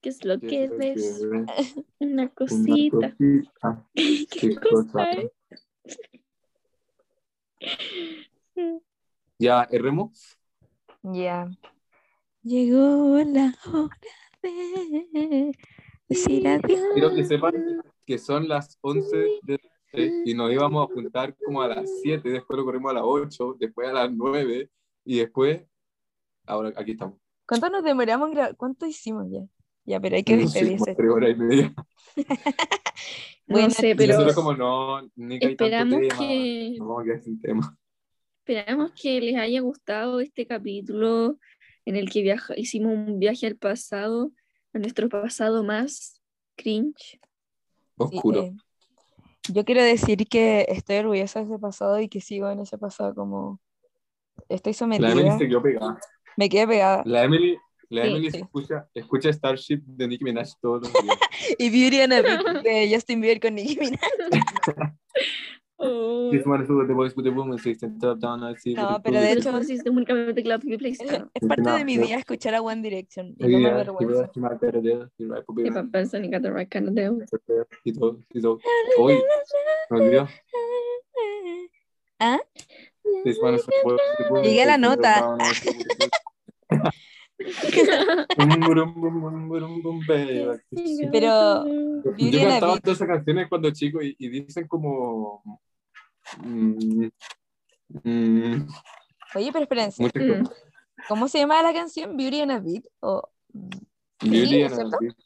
[0.00, 1.22] ¿Qué es lo que ves?
[1.98, 3.16] Una cosita.
[3.94, 5.30] ¿Qué ¿Qué cosa es?
[9.38, 10.38] Ya, erremos.
[11.02, 11.50] Ya.
[12.42, 15.52] Llegó la hora de
[16.08, 16.80] decir adiós.
[16.94, 19.58] Quiero que sepan que son las 11 de
[20.24, 23.56] y nos íbamos a juntar como a las 7, después lo corrimos a las 8,
[23.58, 24.68] después a las 9
[25.04, 25.62] y después,
[26.46, 27.18] ahora aquí estamos.
[27.46, 28.56] ¿Cuánto nos demoramos en grabar?
[28.56, 29.42] ¿Cuánto hicimos ya?
[29.84, 30.94] Ya, pero hay que No despedirse.
[30.94, 31.74] tres horas y media.
[33.46, 36.88] Bueno, no sé, pero nosotros como no, ni que hay tanto esperamos tema, que, nos
[36.88, 37.78] vamos a quedar sin tema.
[38.38, 41.38] esperamos que les haya gustado este capítulo
[41.86, 44.30] en el que viaja, hicimos un viaje al pasado,
[44.72, 46.20] a nuestro pasado más
[46.56, 47.18] cringe.
[47.18, 47.20] Sí,
[47.96, 48.42] Oscuro.
[48.42, 48.54] eh,
[49.52, 53.14] yo quiero decir que estoy orgullosa de ese pasado y que sigo en ese pasado
[53.14, 53.60] como
[54.48, 55.12] estoy La sometida.
[55.12, 55.98] Emily se quedó pegada.
[56.36, 57.02] Me quedé pegada.
[57.06, 57.56] La Emily,
[57.90, 58.38] la Sí, Emily sí.
[58.38, 61.18] Escucha, escucha Starship de Nicki Minaj todos los días.
[61.58, 64.00] Y Beauty and a Beat de Justin Bieber con Nicki Minaj.
[65.86, 68.74] Oh, This one is the boys with the woman sits and top down, I see
[68.74, 69.82] No, pero de hecho- es
[71.48, 74.30] parte de mi No, día escuchar a One Direction y no me avergüenza.
[74.34, 77.24] Y being papá Sonic got the right kind of deal.
[77.84, 78.58] y todo, y todo.
[78.98, 79.18] Hoy,
[79.90, 80.28] me olvidó.
[82.18, 82.40] ¿Ah?
[83.24, 85.36] This one is who the boys with the woman Llegué a la nota.
[91.12, 91.64] Pero-
[92.16, 95.42] Yo cantaba todas esas canciones cuando chico y, y dicen como...
[96.42, 97.08] mm,
[98.04, 98.66] mm,
[99.34, 100.44] Oye, pero espérense, Mm.
[101.08, 102.16] ¿cómo se llama la canción?
[102.16, 103.28] Beauty and a Beat o
[104.20, 105.18] Beauty ¿es and a Beast.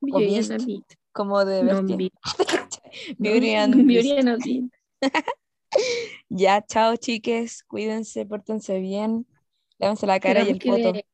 [0.00, 0.84] Beauty and a Beat.
[1.12, 1.96] como de bestia?
[1.96, 2.12] Beat.
[3.18, 4.70] Beauty and Beauty and a Beat.
[6.28, 9.26] Ya, chao chiques, cuídense, pórtense bien,
[9.78, 10.92] lávense la cara y el poto.
[10.92, 11.06] le-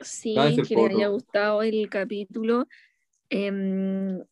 [0.00, 2.66] Sí, Lávense que les haya gustado el capítulo.
[3.30, 4.22] Em,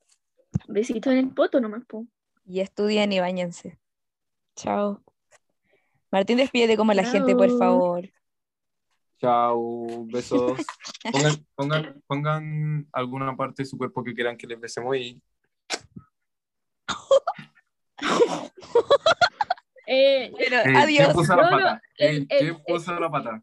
[0.69, 2.07] besitos en el poto nomás, po.
[2.45, 3.79] Y estudien y bañense.
[4.57, 5.03] Chao.
[6.11, 8.09] Martín, despídete como la gente, por favor.
[9.21, 10.59] Chao, besos.
[11.13, 15.21] Pongan, pongan, pongan alguna parte de su cuerpo que quieran que les besemos y
[19.87, 21.05] Eh, Pero, Eh, adiós.
[21.07, 21.83] ¿Quién puso la No, no, pata?
[21.99, 23.43] el- Eh, el- ¿Quién puso la pata?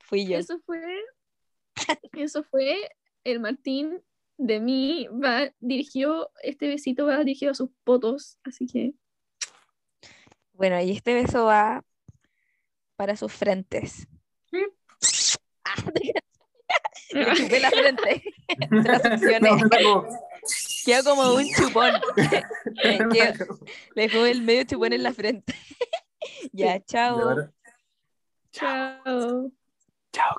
[0.00, 0.38] Fui yo.
[0.38, 0.80] eso fue,
[2.14, 2.88] eso fue
[3.24, 4.02] el Martín
[4.38, 8.94] de mí, va dirigió, este besito va dirigido a sus potos, así que
[10.52, 11.82] Bueno, y este beso va
[12.96, 14.06] para sus frentes.
[15.64, 18.22] Ah, chupé la frente.
[18.70, 19.50] Se la succioné.
[19.50, 20.06] No,
[20.84, 21.92] Quedó como un chupón.
[23.12, 23.58] Quedó-
[23.94, 25.54] Le dejó el medio chupón en la frente.
[26.52, 27.36] ya, chao.
[28.50, 29.50] chao.
[30.12, 30.30] Chao,